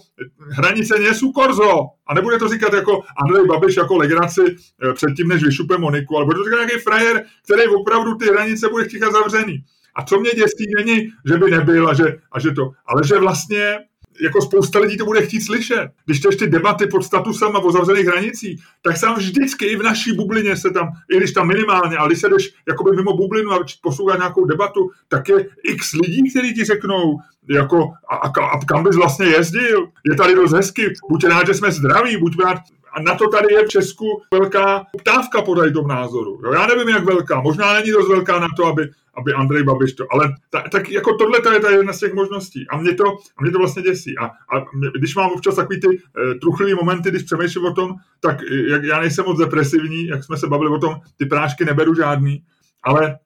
hranice 0.50 1.00
nejsou 1.00 1.32
korzo 1.32 1.80
a 2.08 2.14
nebude 2.14 2.40
to 2.40 2.50
říkat 2.50 2.74
jako 2.74 3.02
Andrej 3.18 3.46
Babiš 3.48 3.76
jako 3.78 3.98
legraci 3.98 4.42
eh, 4.90 4.94
předtím, 4.94 5.28
než 5.28 5.44
vyšupe 5.44 5.78
Moniku, 5.78 6.16
ale 6.18 6.26
bude 6.26 6.38
to 6.38 6.44
říkat 6.44 6.58
nějaký 6.58 6.80
frajer, 6.80 7.24
který 7.44 7.68
opravdu 7.68 8.16
ty 8.16 8.26
hranice 8.26 8.70
bude 8.70 8.84
chtít 8.86 9.02
zavřený. 9.12 9.64
A 9.96 10.04
co 10.04 10.20
mě 10.20 10.30
děsí, 10.30 10.66
není, 10.78 11.12
že 11.26 11.38
by 11.38 11.52
nebyl 11.52 11.90
a 11.90 11.94
že, 11.94 12.18
a 12.32 12.40
že 12.40 12.52
to, 12.52 12.72
ale 12.86 13.04
že 13.08 13.20
vlastně 13.20 13.78
jako 14.22 14.42
spousta 14.42 14.80
lidí 14.80 14.98
to 14.98 15.06
bude 15.06 15.22
chtít 15.22 15.42
slyšet. 15.42 15.90
Když 16.06 16.20
to 16.20 16.30
ještě 16.30 16.48
debaty 16.48 16.88
pod 16.88 17.04
statusem 17.04 17.56
a 17.56 17.60
o 17.60 17.72
zavřených 17.72 18.06
hranicích, 18.06 18.64
tak 18.82 19.02
tam 19.02 19.16
vždycky 19.16 19.66
i 19.66 19.76
v 19.76 19.84
naší 19.84 20.12
bublině 20.12 20.58
se 20.58 20.70
tam, 20.70 20.88
i 21.14 21.18
když 21.18 21.32
tam 21.32 21.48
minimálně, 21.48 21.98
ale 21.98 22.10
když 22.10 22.20
se 22.20 22.30
jdeš 22.30 22.54
jakoby 22.68 22.96
mimo 22.96 23.18
bublinu 23.18 23.52
a 23.52 23.66
poslouchat 23.82 24.18
nějakou 24.18 24.46
debatu, 24.46 24.90
tak 25.08 25.30
je 25.30 25.48
x 25.64 25.94
lidí, 25.94 26.30
kteří 26.30 26.54
ti 26.54 26.64
řeknou, 26.64 27.20
jako, 27.50 27.92
a, 28.10 28.16
a, 28.16 28.28
a 28.28 28.66
kam 28.66 28.84
bys 28.84 28.96
vlastně 28.96 29.26
jezdil? 29.26 29.88
Je 30.10 30.16
tady 30.16 30.36
dost 30.36 30.54
hezky, 30.54 30.94
buď 31.10 31.24
rád, 31.26 31.48
že 31.48 31.54
jsme 31.54 31.72
zdraví, 31.72 32.18
buď 32.18 32.40
rád, 32.44 32.58
a 32.94 33.02
na 33.02 33.16
to 33.16 33.28
tady 33.28 33.54
je 33.54 33.66
v 33.66 33.70
Česku 33.70 34.22
velká 34.34 34.86
poptávka 34.92 35.42
po 35.42 35.56
tom 35.74 35.88
názoru. 35.88 36.40
Jo, 36.46 36.54
já 36.54 36.68
nevím, 36.68 36.90
jak 36.90 37.06
velká. 37.06 37.42
Možná 37.42 37.74
není 37.74 37.92
dost 37.92 38.10
velká 38.10 38.40
na 38.40 38.48
to, 38.58 38.66
aby, 38.66 38.90
aby 39.14 39.34
Andrej 39.34 39.64
Babiš 39.64 39.94
to, 39.94 40.06
ale 40.12 40.36
ta, 40.50 40.64
tak 40.72 40.90
jako 40.90 41.16
tohle 41.16 41.42
to 41.42 41.52
je 41.52 41.60
ta 41.60 41.70
jedna 41.70 41.94
z 41.94 42.00
těch 42.00 42.14
možností. 42.14 42.66
A 42.70 42.78
mě 42.78 42.96
to, 42.96 43.04
a 43.38 43.42
mě 43.42 43.52
to 43.52 43.58
vlastně 43.58 43.84
děsí. 43.84 44.18
A, 44.18 44.26
a 44.26 44.66
mě, 44.74 44.90
když 44.98 45.16
mám 45.16 45.32
občas 45.32 45.56
takový 45.56 45.80
ty 45.80 45.88
e, 45.88 46.36
truchlivý 46.36 46.74
momenty, 46.74 47.10
když 47.10 47.24
přemýšlím 47.24 47.66
o 47.66 47.74
tom, 47.74 47.96
tak 48.20 48.38
eh, 48.52 48.72
jak, 48.72 48.84
já 48.84 49.00
nejsem 49.00 49.26
moc 49.26 49.40
depresivní, 49.40 50.08
jak 50.08 50.24
jsme 50.24 50.38
se 50.38 50.48
bavili 50.48 50.70
o 50.70 50.80
tom, 50.80 50.96
ty 51.18 51.26
prášky 51.26 51.66
neberu 51.66 51.96
žádný, 51.96 52.44
ale 52.84 53.18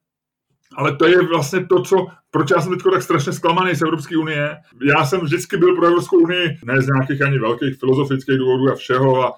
ale 0.77 0.95
to 0.95 1.07
je 1.07 1.27
vlastně 1.27 1.65
to, 1.65 1.81
co, 1.81 2.07
proč 2.31 2.51
já 2.51 2.61
jsem 2.61 2.71
teď 2.71 2.81
tak 2.93 3.03
strašně 3.03 3.33
zklamaný 3.33 3.75
z 3.75 3.81
Evropské 3.81 4.17
unie. 4.17 4.57
Já 4.83 5.05
jsem 5.05 5.19
vždycky 5.21 5.57
byl 5.57 5.75
pro 5.75 5.85
Evropskou 5.85 6.17
unii, 6.17 6.57
ne 6.65 6.81
z 6.81 6.87
nějakých 6.87 7.21
ani 7.21 7.39
velkých 7.39 7.79
filozofických 7.79 8.37
důvodů 8.37 8.71
a 8.71 8.75
všeho 8.75 9.23
a 9.23 9.33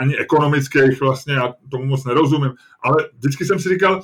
ani 0.00 0.16
ekonomických 0.16 1.00
vlastně, 1.00 1.34
já 1.34 1.54
tomu 1.70 1.84
moc 1.84 2.04
nerozumím, 2.04 2.52
ale 2.82 3.08
vždycky 3.18 3.44
jsem 3.44 3.58
si 3.58 3.68
říkal, 3.68 4.02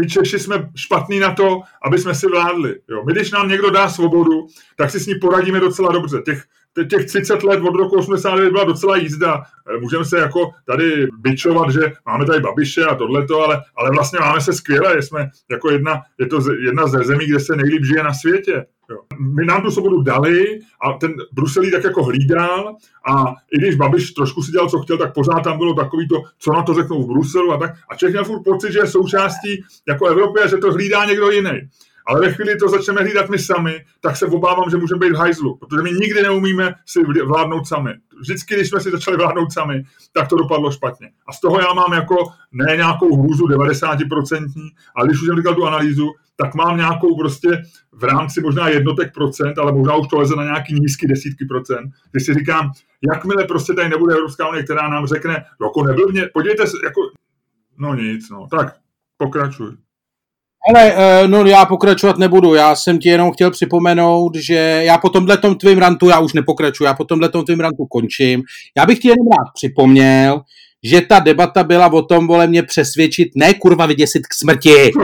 my 0.00 0.06
Češi 0.08 0.38
jsme 0.38 0.70
špatní 0.76 1.18
na 1.18 1.34
to, 1.34 1.60
aby 1.82 1.98
jsme 1.98 2.14
si 2.14 2.26
vládli. 2.26 2.80
Jo. 2.90 3.02
My, 3.06 3.12
když 3.12 3.30
nám 3.30 3.48
někdo 3.48 3.70
dá 3.70 3.88
svobodu, 3.88 4.46
tak 4.76 4.90
si 4.90 5.00
s 5.00 5.06
ní 5.06 5.14
poradíme 5.14 5.60
docela 5.60 5.92
dobře. 5.92 6.22
Těch, 6.24 6.44
těch 6.90 7.06
30 7.06 7.42
let 7.42 7.60
od 7.60 7.74
roku 7.74 7.98
89 7.98 8.50
byla 8.50 8.64
docela 8.64 8.96
jízda. 8.96 9.42
Eh, 9.74 9.80
můžeme 9.80 10.04
se 10.04 10.18
jako 10.18 10.50
tady 10.66 11.06
byčovat, 11.18 11.70
že 11.70 11.80
máme 12.06 12.26
tady 12.26 12.40
Babiše 12.40 12.84
a 12.84 12.94
tohleto, 12.94 13.40
ale, 13.40 13.62
ale 13.76 13.90
vlastně 13.90 14.18
máme 14.20 14.40
se 14.40 14.52
skvěle. 14.52 15.02
Jsme 15.02 15.30
jako 15.50 15.70
jedna, 15.70 16.02
je 16.18 16.26
to 16.26 16.40
jedna 16.64 16.86
ze 16.86 16.98
zemí, 16.98 17.26
kde 17.26 17.40
se 17.40 17.56
nejlíp 17.56 17.84
žije 17.84 18.02
na 18.02 18.14
světě. 18.14 18.66
Jo. 18.92 18.98
My 19.18 19.44
nám 19.44 19.62
tu 19.62 19.70
svobodu 19.70 20.02
dali 20.02 20.58
a 20.82 20.92
ten 20.92 21.14
Brusel 21.32 21.62
tak 21.72 21.84
jako 21.84 22.04
hlídal 22.04 22.76
a 23.06 23.34
i 23.52 23.58
když 23.58 23.76
Babiš 23.76 24.10
trošku 24.10 24.42
si 24.42 24.52
dělal, 24.52 24.68
co 24.68 24.78
chtěl, 24.78 24.98
tak 24.98 25.14
pořád 25.14 25.40
tam 25.40 25.58
bylo 25.58 25.74
takový 25.74 26.08
to, 26.08 26.22
co 26.38 26.52
na 26.52 26.62
to 26.62 26.74
řeknou 26.74 27.02
v 27.02 27.06
Bruselu 27.06 27.52
a 27.52 27.56
tak. 27.56 27.70
A 27.90 27.94
Čech 27.96 28.10
měl 28.10 28.24
furt 28.24 28.42
pocit, 28.42 28.72
že 28.72 28.78
je 28.78 28.86
součástí 28.86 29.64
jako 29.88 30.06
Evropy 30.06 30.40
a 30.40 30.46
že 30.48 30.56
to 30.56 30.72
hlídá 30.72 31.04
někdo 31.04 31.30
jiný. 31.30 31.68
Ale 32.06 32.20
ve 32.20 32.32
chvíli 32.32 32.56
to 32.56 32.68
začneme 32.68 33.00
hlídat 33.00 33.28
my 33.28 33.38
sami, 33.38 33.84
tak 34.00 34.16
se 34.16 34.26
obávám, 34.26 34.70
že 34.70 34.76
můžeme 34.76 34.98
být 34.98 35.12
v 35.12 35.16
hajzlu, 35.16 35.56
protože 35.56 35.82
my 35.82 35.92
nikdy 35.92 36.22
neumíme 36.22 36.74
si 36.86 37.00
vládnout 37.24 37.66
sami. 37.66 37.94
Vždycky, 38.20 38.54
když 38.54 38.68
jsme 38.68 38.80
si 38.80 38.90
začali 38.90 39.16
vládnout 39.16 39.52
sami, 39.52 39.84
tak 40.12 40.28
to 40.28 40.36
dopadlo 40.36 40.72
špatně. 40.72 41.10
A 41.28 41.32
z 41.32 41.40
toho 41.40 41.60
já 41.60 41.72
mám 41.72 41.92
jako 41.92 42.16
ne 42.52 42.76
nějakou 42.76 43.16
hrůzu 43.16 43.46
90%, 43.46 44.46
ale 44.96 45.06
když 45.06 45.20
už 45.20 45.26
jsem 45.26 45.36
říkal 45.36 45.54
tu 45.54 45.66
analýzu, 45.66 46.08
tak 46.36 46.54
mám 46.54 46.76
nějakou 46.76 47.18
prostě 47.18 47.62
v 47.92 48.04
rámci 48.04 48.40
možná 48.40 48.68
jednotek 48.68 49.14
procent, 49.14 49.58
ale 49.58 49.72
možná 49.72 49.96
už 49.96 50.08
to 50.08 50.18
leze 50.18 50.36
na 50.36 50.44
nějaký 50.44 50.74
nízký 50.74 51.06
desítky 51.06 51.44
procent, 51.44 51.90
když 52.10 52.26
si 52.26 52.34
říkám, 52.34 52.70
jakmile 53.12 53.44
prostě 53.44 53.72
tady 53.72 53.88
nebude 53.88 54.14
Evropská 54.14 54.48
unie, 54.48 54.62
která 54.62 54.88
nám 54.88 55.06
řekne, 55.06 55.44
jako 55.64 55.82
nebyl 55.82 56.08
mě, 56.08 56.28
podívejte 56.34 56.66
se, 56.66 56.76
jako, 56.84 57.00
no 57.78 57.94
nic, 57.94 58.30
no, 58.30 58.46
tak 58.50 58.76
pokračuj. 59.16 59.76
Ale 60.68 60.92
eh, 60.96 61.28
no 61.28 61.44
já 61.46 61.64
pokračovat 61.64 62.18
nebudu, 62.18 62.54
já 62.54 62.76
jsem 62.76 62.98
ti 62.98 63.08
jenom 63.08 63.32
chtěl 63.32 63.50
připomenout, 63.50 64.34
že 64.34 64.54
já 64.84 64.98
po 64.98 65.08
tomhle 65.08 65.38
tom 65.38 65.54
tvým 65.54 65.78
rantu, 65.78 66.08
já 66.08 66.18
už 66.18 66.32
nepokračuji, 66.32 66.84
já 66.84 66.94
po 66.94 67.04
tomhle 67.04 67.28
tom 67.28 67.44
tvým 67.44 67.60
rantu 67.60 67.86
končím. 67.86 68.42
Já 68.76 68.86
bych 68.86 68.98
ti 68.98 69.08
jenom 69.08 69.26
rád 69.28 69.52
připomněl, 69.54 70.42
že 70.84 71.00
ta 71.00 71.18
debata 71.18 71.64
byla 71.64 71.92
o 71.92 72.02
tom, 72.02 72.26
vole, 72.26 72.46
mě 72.46 72.62
přesvědčit, 72.62 73.28
ne 73.36 73.54
kurva 73.54 73.86
vyděsit 73.86 74.26
k 74.26 74.34
smrti. 74.34 74.90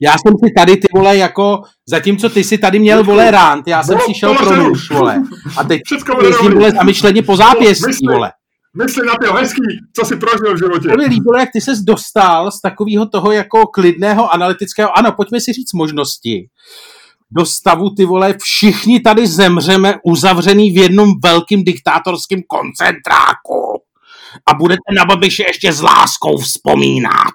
Já 0.00 0.10
jsem 0.10 0.32
si 0.44 0.52
tady, 0.56 0.76
ty 0.76 0.88
vole, 0.94 1.16
jako, 1.16 1.62
zatímco 1.88 2.28
ty 2.28 2.44
si 2.44 2.58
tady 2.58 2.78
měl, 2.78 3.04
vole, 3.04 3.30
rant, 3.30 3.68
já 3.68 3.82
jsem 3.82 3.98
si 4.06 4.14
šel 4.14 4.34
pro 4.34 4.56
nůž, 4.56 4.90
vole. 4.90 5.22
A 5.56 5.64
teď 5.64 5.80
jezdím, 6.22 6.52
vole, 6.52 6.70
zamyšleně 6.70 7.22
po 7.22 7.36
zápěstí, 7.36 8.06
vole. 8.12 8.32
Mysli 8.76 9.06
na 9.06 9.14
ty 9.20 9.40
hezký, 9.40 9.60
co 9.96 10.04
si 10.04 10.16
prožil 10.16 10.54
v 10.54 10.58
životě. 10.58 10.88
To 10.88 10.96
mi 10.96 11.06
líbilo, 11.06 11.38
jak 11.38 11.48
ty 11.52 11.60
ses 11.60 11.78
dostal 11.78 12.50
z 12.50 12.60
takového 12.60 13.06
toho 13.06 13.32
jako 13.32 13.66
klidného 13.66 14.34
analytického, 14.34 14.98
ano, 14.98 15.12
pojďme 15.12 15.40
si 15.40 15.52
říct 15.52 15.72
možnosti, 15.72 16.48
do 17.30 17.46
stavu, 17.46 17.90
ty 17.90 18.04
vole, 18.04 18.34
všichni 18.42 19.00
tady 19.00 19.26
zemřeme 19.26 19.94
uzavřený 20.04 20.70
v 20.70 20.76
jednom 20.76 21.08
velkým 21.22 21.64
diktátorským 21.64 22.42
koncentráku 22.46 23.82
a 24.46 24.54
budete 24.54 24.94
na 24.96 25.04
Babiše 25.04 25.44
ještě 25.48 25.72
s 25.72 25.82
láskou 25.82 26.36
vzpomínat. 26.38 27.34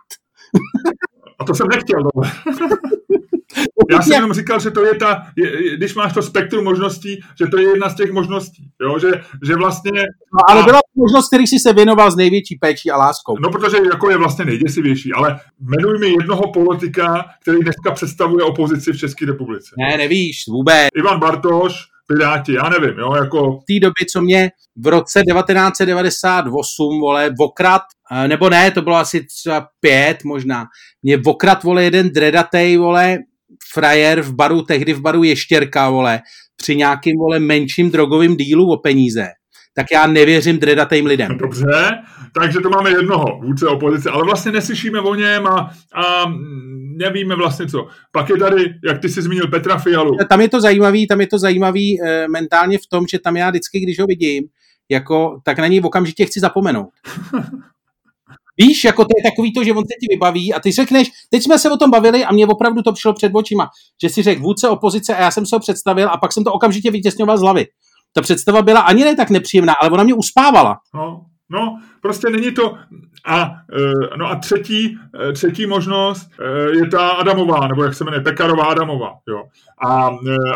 A 1.42 1.44
to 1.44 1.56
jsem 1.56 1.68
nechtěl. 1.68 2.00
No. 2.04 2.22
Já 3.92 4.02
jsem 4.02 4.14
jenom 4.14 4.34
říkal, 4.34 4.60
že 4.60 4.72
to 4.72 4.86
je 4.86 4.96
ta, 4.96 5.24
je, 5.36 5.78
když 5.78 5.96
máš 5.96 6.14
to 6.14 6.22
spektrum 6.22 6.64
možností, 6.64 7.22
že 7.40 7.48
to 7.48 7.58
je 7.58 7.70
jedna 7.70 7.90
z 7.90 7.96
těch 7.96 8.12
možností, 8.12 8.70
jo? 8.82 9.00
Že, 9.00 9.12
že 9.48 9.56
vlastně... 9.56 9.92
No, 10.34 10.40
ale 10.50 10.64
byla 10.64 10.78
to 10.78 11.02
možnost, 11.02 11.28
který 11.28 11.48
si 11.48 11.60
se 11.60 11.74
věnoval 11.74 12.12
s 12.12 12.16
největší 12.16 12.56
péčí 12.62 12.92
a 12.92 12.98
láskou. 12.98 13.38
No, 13.40 13.50
protože 13.50 13.78
jako 13.78 14.10
je 14.10 14.18
vlastně 14.18 14.46
nejděsivější, 14.46 15.14
ale 15.14 15.40
jmenuj 15.60 16.00
mi 16.00 16.10
jednoho 16.10 16.52
politika, 16.52 17.26
který 17.42 17.60
dneska 17.60 17.92
představuje 17.92 18.44
opozici 18.44 18.94
v 18.94 18.98
České 18.98 19.26
republice. 19.26 19.76
Ne, 19.80 19.98
nevíš, 19.98 20.44
vůbec. 20.48 20.88
Ivan 20.96 21.20
Bartoš, 21.20 21.74
Piráti, 22.08 22.54
já 22.54 22.70
nevím, 22.70 23.00
jo, 23.00 23.16
jako... 23.16 23.52
V 23.52 23.66
té 23.68 23.80
době, 23.80 24.06
co 24.12 24.22
mě 24.22 24.52
v 24.78 24.88
roce 24.88 25.22
1998, 25.32 27.00
vole, 27.00 27.30
vokrat, 27.40 27.82
eh, 28.12 28.28
nebo 28.28 28.50
ne, 28.50 28.72
to 28.72 28.82
bylo 28.82 28.96
asi 28.96 29.26
třeba 29.26 29.68
pět 29.80 30.24
možná, 30.24 30.66
mě 31.04 31.18
vokrat, 31.18 31.64
vole, 31.64 31.84
jeden 31.84 32.10
dredatej, 32.10 32.78
vole, 32.78 33.18
frajer 33.74 34.22
v 34.22 34.34
baru, 34.34 34.62
tehdy 34.62 34.94
v 34.94 35.02
baru 35.02 35.24
Ještěrka, 35.24 35.90
vole, 35.90 36.20
při 36.56 36.76
nějakým, 36.76 37.18
vole, 37.18 37.40
menším 37.40 37.92
drogovým 37.92 38.36
dílu 38.38 38.72
o 38.72 38.78
peníze, 38.78 39.28
tak 39.74 39.86
já 39.92 40.08
nevěřím 40.08 40.60
dredatým 40.60 41.06
lidem. 41.06 41.38
Dobře, 41.38 41.92
takže 42.40 42.60
to 42.60 42.70
máme 42.70 42.90
jednoho 42.90 43.40
vůdce 43.44 43.68
opozice, 43.68 44.10
ale 44.10 44.24
vlastně 44.24 44.52
neslyšíme 44.52 45.00
o 45.00 45.16
něm 45.16 45.48
a, 45.48 45.72
a 45.96 46.26
nevíme 46.98 47.36
vlastně 47.36 47.68
co. 47.68 47.88
Pak 48.12 48.30
je 48.30 48.38
tady, 48.38 48.74
jak 48.86 49.02
ty 49.02 49.10
jsi 49.10 49.22
zmínil, 49.22 49.48
Petra 49.48 49.78
Fialu. 49.78 50.18
Tam 50.30 50.42
je 50.42 50.50
to 50.50 50.62
zajímavý, 50.62 51.08
tam 51.08 51.22
je 51.22 51.28
to 51.28 51.40
zajímavý 51.40 52.02
e, 52.02 52.28
mentálně 52.28 52.78
v 52.78 52.88
tom, 52.90 53.08
že 53.08 53.20
tam 53.20 53.38
já 53.38 53.50
vždycky, 53.50 53.80
když 53.80 54.00
ho 54.00 54.06
vidím, 54.06 54.44
jako, 54.90 55.40
tak 55.44 55.60
na 55.60 55.68
něj 55.68 55.82
okamžitě 55.84 56.26
chci 56.26 56.40
zapomenout. 56.40 56.90
Víš, 58.58 58.84
jako 58.84 59.04
to 59.04 59.10
je 59.18 59.32
takový 59.32 59.54
to, 59.54 59.64
že 59.64 59.72
on 59.72 59.84
se 59.84 59.96
ti 60.02 60.08
vybaví 60.10 60.54
a 60.54 60.60
ty 60.60 60.72
řekneš, 60.72 61.12
teď 61.30 61.44
jsme 61.44 61.60
se 61.60 61.72
o 61.72 61.78
tom 61.78 61.92
bavili 61.92 62.26
a 62.26 62.32
mě 62.32 62.48
opravdu 62.48 62.82
to 62.82 62.94
přišlo 62.94 63.14
před 63.14 63.32
očima, 63.36 63.70
že 64.02 64.10
si 64.10 64.22
řekl 64.22 64.42
vůdce 64.42 64.70
opozice 64.70 65.16
a 65.16 65.22
já 65.22 65.32
jsem 65.32 65.46
se 65.46 65.56
ho 65.56 65.60
představil 65.60 66.10
a 66.10 66.18
pak 66.18 66.34
jsem 66.34 66.44
to 66.44 66.54
okamžitě 66.54 66.92
vytěsňoval 66.92 67.38
z 67.38 67.42
hlavy. 67.42 67.66
Ta 68.14 68.22
představa 68.22 68.62
byla 68.62 68.82
ani 68.82 69.04
ne 69.04 69.16
tak 69.16 69.30
nepříjemná, 69.30 69.74
ale 69.82 69.92
ona 69.92 70.04
mě 70.04 70.14
uspávala. 70.14 70.78
No, 70.96 71.26
no 71.50 71.80
prostě 72.02 72.30
není 72.30 72.52
to... 72.52 72.78
A, 73.26 73.52
e, 74.14 74.18
no 74.18 74.26
a 74.26 74.36
třetí, 74.36 74.98
e, 75.30 75.34
třetí 75.34 75.66
možnost 75.66 76.32
e, 76.40 76.78
je 76.78 76.88
ta 76.88 77.10
Adamová, 77.10 77.68
nebo 77.68 77.84
jak 77.84 77.94
se 77.94 78.04
jmenuje, 78.04 78.22
Pekarová 78.22 78.66
Adamová. 78.66 79.14
Jo. 79.28 79.44
A 79.88 80.10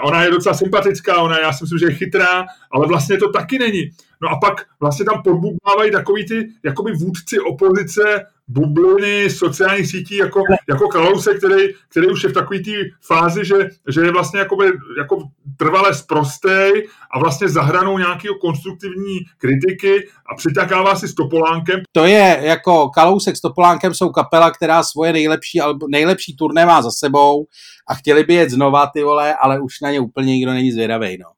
ona 0.03 0.23
je 0.23 0.31
docela 0.31 0.55
sympatická, 0.55 1.21
ona 1.21 1.39
já 1.39 1.53
si 1.53 1.63
myslím, 1.63 1.79
že 1.79 1.85
je 1.85 1.93
chytrá, 1.93 2.45
ale 2.71 2.87
vlastně 2.87 3.17
to 3.17 3.31
taky 3.31 3.59
není. 3.59 3.89
No 4.21 4.29
a 4.29 4.39
pak 4.39 4.65
vlastně 4.79 5.05
tam 5.05 5.21
podbubávají 5.23 5.91
takový 5.91 6.25
ty 6.25 6.47
jakoby 6.63 6.91
vůdci 6.91 7.39
opozice, 7.39 8.25
bubliny 8.47 9.29
sociálních 9.29 9.87
sítí 9.87 10.17
jako, 10.17 10.41
jako 10.69 10.87
Kalouse, 10.87 11.33
který, 11.33 11.63
který 11.89 12.07
už 12.07 12.23
je 12.23 12.29
v 12.29 12.33
takové 12.33 12.59
té 12.59 12.71
fázi, 13.07 13.45
že, 13.45 13.55
že 13.89 14.01
je 14.01 14.11
vlastně 14.11 14.39
jakoby, 14.39 14.65
jako 14.97 15.17
trvale 15.57 15.93
sprostej 15.93 16.87
a 17.11 17.19
vlastně 17.19 17.49
zahranou 17.49 17.97
nějakého 17.97 18.35
konstruktivní 18.35 19.19
kritiky 19.37 20.07
a 20.31 20.35
přitakává 20.35 20.95
si 20.95 21.07
s 21.07 21.15
Topolánkem. 21.15 21.79
To 21.91 22.05
je 22.05 22.39
jako 22.41 22.89
Kalousek 22.89 23.37
s 23.37 23.41
Topolánkem 23.41 23.93
jsou 23.93 24.09
kapela, 24.09 24.51
která 24.51 24.83
svoje 24.83 25.13
nejlepší, 25.13 25.59
nejlepší 25.89 26.35
turné 26.35 26.65
má 26.65 26.81
za 26.81 26.91
sebou 26.91 27.45
a 27.89 27.95
chtěli 27.95 28.23
by 28.23 28.33
jet 28.33 28.49
znova 28.49 28.87
ty 28.93 29.03
vole, 29.03 29.35
ale 29.35 29.59
už 29.59 29.81
na 29.81 29.91
ně 29.91 29.99
úplně 29.99 30.33
nikdo 30.33 30.53
není 30.53 30.71
zvědavý. 30.71 31.17
No. 31.17 31.29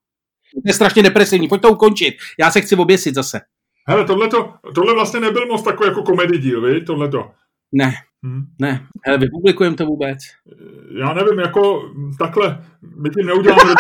To 0.54 0.62
je 0.66 0.74
strašně 0.74 1.04
depresivní, 1.04 1.48
pojď 1.48 1.62
to 1.62 1.72
ukončit. 1.72 2.14
Já 2.40 2.52
se 2.52 2.62
chci 2.62 2.76
oběsit 2.76 3.16
zase. 3.16 3.42
Hele, 3.90 4.06
tohle, 4.06 4.30
tohle 4.76 4.94
vlastně 4.94 5.20
nebyl 5.20 5.46
moc 5.46 5.64
takový 5.64 5.90
jako 5.90 6.04
komedy 6.04 6.38
díl, 6.38 6.62
vy? 6.62 6.82
to. 6.82 7.32
Ne, 7.72 7.94
hmm. 8.24 8.42
ne. 8.62 8.88
Hele, 9.06 9.18
vypublikujeme 9.18 9.76
to 9.76 9.86
vůbec? 9.86 10.18
Já 11.00 11.14
nevím, 11.14 11.40
jako 11.40 11.92
takhle, 12.20 12.64
my 13.04 13.10
tím 13.10 13.26
neuděláme 13.26 13.74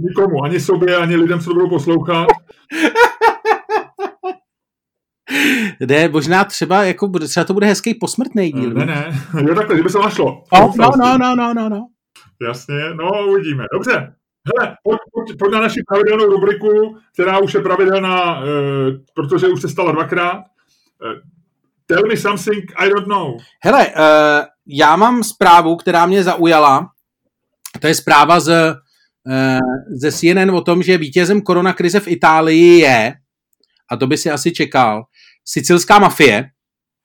nikomu, 0.00 0.44
ani 0.44 0.60
sobě, 0.60 0.96
ani 0.96 1.16
lidem, 1.16 1.40
co 1.40 1.50
to 1.50 1.54
budou 1.54 1.68
poslouchat. 1.68 2.26
Ne, 5.88 6.08
možná 6.08 6.44
třeba, 6.44 6.84
jako, 6.84 7.08
třeba 7.08 7.44
to 7.44 7.54
bude 7.54 7.66
hezký 7.66 7.94
posmrtný 7.94 8.52
díl. 8.52 8.70
Ne, 8.70 8.86
ne, 8.86 9.20
jo 9.48 9.54
takhle, 9.54 9.74
kdyby 9.74 9.90
se 9.90 9.98
našlo. 9.98 10.44
No, 10.52 10.72
no, 10.78 10.90
no, 10.96 11.18
no, 11.18 11.36
no, 11.36 11.54
no, 11.54 11.68
no. 11.68 11.86
Jasně, 12.48 12.74
no 12.94 13.26
uvidíme. 13.28 13.64
Dobře, 13.72 14.14
Hele, 14.46 14.76
pojď, 14.82 14.98
pojď, 15.12 15.38
pojď 15.38 15.52
na 15.52 15.60
naši 15.60 15.80
pravidelnou 15.88 16.26
rubriku, 16.26 16.98
která 17.12 17.38
už 17.38 17.54
je 17.54 17.60
pravidelná, 17.60 18.40
uh, 18.40 18.46
protože 19.14 19.48
už 19.48 19.60
se 19.60 19.68
stala 19.68 19.92
dvakrát. 19.92 20.36
Uh, 20.36 21.12
tell 21.86 22.06
me 22.08 22.16
something 22.16 22.72
I 22.76 22.88
don't 22.88 23.06
know. 23.06 23.36
Hele, 23.64 23.86
uh, 23.86 23.92
já 24.66 24.96
mám 24.96 25.22
zprávu, 25.22 25.76
která 25.76 26.06
mě 26.06 26.24
zaujala. 26.24 26.88
To 27.80 27.86
je 27.86 27.94
zpráva 27.94 28.40
z, 28.40 28.76
uh, 29.26 29.60
ze 30.00 30.12
CNN 30.12 30.50
o 30.50 30.60
tom, 30.60 30.82
že 30.82 30.98
vítězem 30.98 31.40
koronakrize 31.40 32.00
v 32.00 32.08
Itálii 32.08 32.78
je, 32.78 33.14
a 33.90 33.96
to 33.96 34.06
by 34.06 34.16
si 34.16 34.30
asi 34.30 34.52
čekal, 34.52 35.04
sicilská 35.44 35.98
mafie. 35.98 36.50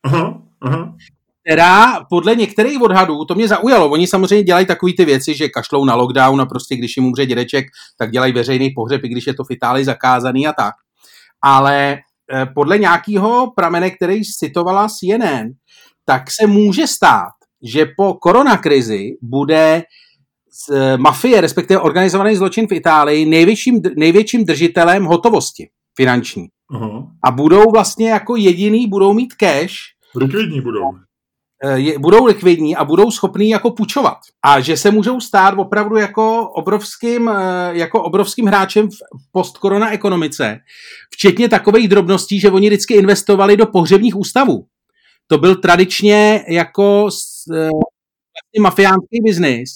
Aha, 0.04 0.42
aha 0.62 0.96
která 1.44 2.06
podle 2.10 2.36
některých 2.36 2.82
odhadů, 2.82 3.26
to 3.26 3.36
mě 3.36 3.48
zaujalo, 3.48 3.90
oni 3.90 4.08
samozřejmě 4.08 4.44
dělají 4.44 4.66
takové 4.66 4.92
ty 4.98 5.06
věci, 5.06 5.34
že 5.34 5.50
kašlou 5.50 5.86
na 5.86 5.96
lockdown 5.96 6.42
a 6.42 6.46
prostě 6.46 6.76
když 6.76 6.98
jim 6.98 7.06
umře 7.06 7.26
dědeček, 7.26 7.66
tak 7.98 8.12
dělají 8.12 8.34
veřejný 8.34 8.70
pohřeb, 8.70 9.04
i 9.04 9.10
když 9.10 9.28
je 9.28 9.34
to 9.34 9.44
v 9.44 9.52
Itálii 9.52 9.86
zakázaný 9.86 10.48
a 10.48 10.54
tak. 10.54 10.74
Ale 11.42 11.98
eh, 12.34 12.46
podle 12.56 12.78
nějakého 12.78 13.52
pramene, 13.56 13.90
který 13.90 14.22
citovala 14.24 14.88
CNN, 14.88 15.50
tak 16.06 16.24
se 16.32 16.48
může 16.48 16.88
stát, 16.88 17.34
že 17.64 17.86
po 17.98 18.14
koronakrizi 18.14 19.18
bude 19.22 19.84
z 20.54 20.98
mafie, 20.98 21.42
respektive 21.42 21.80
organizovaný 21.80 22.36
zločin 22.36 22.68
v 22.68 22.72
Itálii, 22.72 23.26
největším, 23.26 23.82
největším 23.98 24.46
držitelem 24.46 25.06
hotovosti 25.06 25.70
finanční. 25.96 26.48
Uh-huh. 26.74 27.08
A 27.24 27.32
budou 27.32 27.72
vlastně 27.72 28.10
jako 28.10 28.36
jediný, 28.36 28.88
budou 28.88 29.14
mít 29.14 29.34
cash. 29.34 29.76
Likvidní 30.16 30.62
budou. 30.62 30.92
Eh, 31.64 31.80
je, 31.80 32.00
budou 32.00 32.26
likvidní 32.26 32.76
a 32.76 32.86
budou 32.86 33.12
schopní 33.12 33.50
jako 33.50 33.72
půjčovat. 33.72 34.18
A 34.46 34.60
že 34.60 34.78
se 34.78 34.92
můžou 34.92 35.20
stát 35.20 35.54
opravdu 35.58 35.98
jako 35.98 36.50
obrovským, 36.50 37.30
eh, 37.30 37.70
jako 37.72 38.04
obrovským 38.04 38.46
hráčem 38.46 38.90
v 38.90 39.32
postkorona 39.32 39.92
ekonomice. 39.92 40.60
Včetně 41.14 41.50
takových 41.50 41.88
drobností, 41.88 42.40
že 42.40 42.52
oni 42.52 42.68
vždycky 42.68 42.94
investovali 42.94 43.58
do 43.58 43.66
pohřebních 43.66 44.16
ústavů. 44.16 44.66
To 45.28 45.38
byl 45.38 45.56
tradičně 45.56 46.46
jako 46.48 47.02
vlastně 47.02 48.62
mafiánský 48.62 49.20
biznis. 49.24 49.70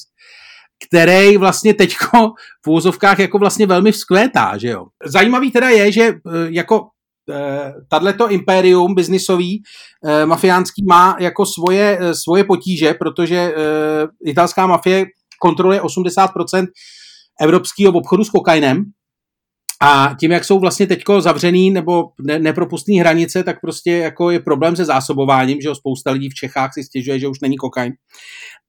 který 0.87 1.37
vlastně 1.37 1.73
teďko 1.73 2.33
v 2.65 2.69
úzovkách 2.69 3.19
jako 3.19 3.39
vlastně 3.39 3.65
velmi 3.65 3.91
vzkvétá, 3.91 4.57
že 4.57 4.69
jo. 4.69 4.85
Zajímavý 5.05 5.51
teda 5.51 5.69
je, 5.69 5.91
že 5.91 6.13
jako 6.49 6.87
tato 7.89 8.29
impérium 8.29 8.95
biznisový, 8.95 9.61
mafiánský 10.25 10.85
má 10.89 11.15
jako 11.19 11.45
svoje, 11.45 11.99
svoje 12.13 12.43
potíže, 12.43 12.93
protože 12.93 13.53
italská 14.25 14.67
mafie 14.67 15.05
kontroluje 15.41 15.81
80% 15.81 16.65
evropského 17.41 17.93
obchodu 17.93 18.23
s 18.23 18.29
kokainem, 18.29 18.83
a 19.81 20.15
tím, 20.19 20.31
jak 20.31 20.45
jsou 20.45 20.59
vlastně 20.59 20.88
teďko 20.88 21.21
zavřený 21.21 21.71
nebo 21.71 22.03
ne, 22.21 22.39
nepropustný 22.39 22.99
hranice, 22.99 23.43
tak 23.43 23.61
prostě 23.61 23.91
jako 23.91 24.31
je 24.31 24.39
problém 24.39 24.75
se 24.75 24.85
zásobováním, 24.85 25.61
že 25.61 25.67
jo, 25.67 25.75
spousta 25.75 26.11
lidí 26.11 26.29
v 26.29 26.33
Čechách 26.33 26.73
si 26.73 26.83
stěžuje, 26.83 27.19
že 27.19 27.27
už 27.27 27.39
není 27.39 27.57
kokain. 27.57 27.93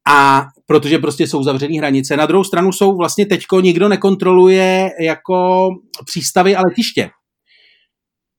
A 0.08 0.46
protože 0.66 0.98
prostě 0.98 1.26
jsou 1.26 1.42
zavřený 1.42 1.78
hranice. 1.78 2.16
Na 2.16 2.26
druhou 2.26 2.44
stranu 2.44 2.72
jsou 2.72 2.96
vlastně 2.96 3.26
teďko 3.26 3.60
nikdo 3.60 3.88
nekontroluje 3.88 4.90
jako 5.00 5.68
přístavy 6.06 6.56
a 6.56 6.62
letiště. 6.68 7.10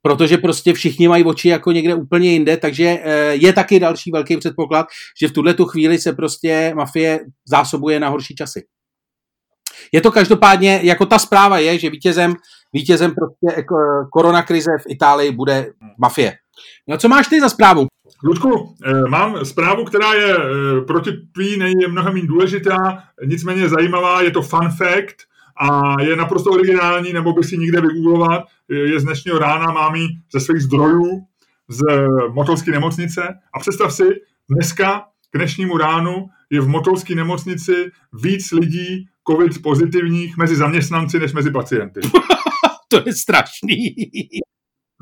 Protože 0.01 0.37
prostě 0.37 0.73
všichni 0.73 1.07
mají 1.07 1.23
oči 1.23 1.49
jako 1.49 1.71
někde 1.71 1.95
úplně 1.95 2.31
jinde, 2.31 2.57
takže 2.57 2.99
eh, 3.03 3.35
je 3.35 3.53
taky 3.53 3.79
další 3.79 4.11
velký 4.11 4.37
předpoklad, 4.37 4.87
že 5.21 5.27
v 5.27 5.31
tuhle 5.31 5.53
tu 5.53 5.65
chvíli 5.65 5.99
se 5.99 6.13
prostě 6.13 6.73
mafie 6.75 7.19
zásobuje 7.45 7.99
na 7.99 8.09
horší 8.09 8.35
časy. 8.35 8.63
Je 9.91 10.01
to 10.01 10.11
každopádně, 10.11 10.79
jako 10.83 11.05
ta 11.05 11.19
zpráva 11.19 11.59
je, 11.59 11.79
že 11.79 11.89
vítězem, 11.89 12.35
vítězem 12.73 13.13
prostě 13.15 13.65
koronakrize 14.11 14.71
v 14.81 14.91
Itálii 14.91 15.31
bude 15.31 15.73
mafie. 15.97 16.33
No 16.87 16.97
co 16.97 17.09
máš 17.09 17.27
ty 17.27 17.41
za 17.41 17.49
zprávu? 17.49 17.87
Ludku, 18.23 18.75
eh, 18.85 19.09
mám 19.09 19.45
zprávu, 19.45 19.85
která 19.85 20.13
je 20.13 20.35
eh, 20.37 20.81
proti 20.81 21.11
tvý 21.33 21.59
je 21.81 21.87
mnohem 21.87 22.27
důležitá, 22.27 23.03
nicméně 23.25 23.69
zajímavá, 23.69 24.21
je 24.21 24.31
to 24.31 24.41
fun 24.41 24.69
fact 24.69 25.15
a 25.59 26.01
je 26.01 26.15
naprosto 26.15 26.51
originální, 26.51 27.13
nebo 27.13 27.33
by 27.33 27.43
si 27.43 27.57
nikde 27.57 27.81
vygooglovat. 27.81 28.43
Je 28.69 28.99
z 28.99 29.03
dnešního 29.03 29.39
rána, 29.39 29.71
mám 29.71 29.95
ji 29.95 30.07
ze 30.33 30.39
svých 30.39 30.61
zdrojů 30.61 31.27
z 31.69 31.81
Motolské 32.33 32.71
nemocnice 32.71 33.33
a 33.53 33.59
představ 33.59 33.93
si, 33.93 34.03
dneska 34.49 35.05
k 35.31 35.37
dnešnímu 35.37 35.77
ránu 35.77 36.25
je 36.49 36.61
v 36.61 36.67
Motolské 36.67 37.15
nemocnici 37.15 37.91
víc 38.23 38.51
lidí 38.51 39.07
COVID 39.29 39.61
pozitivních 39.61 40.37
mezi 40.37 40.55
zaměstnanci 40.55 41.19
než 41.19 41.33
mezi 41.33 41.51
pacienty. 41.51 41.99
to 42.87 43.01
je 43.05 43.13
strašný. 43.13 43.95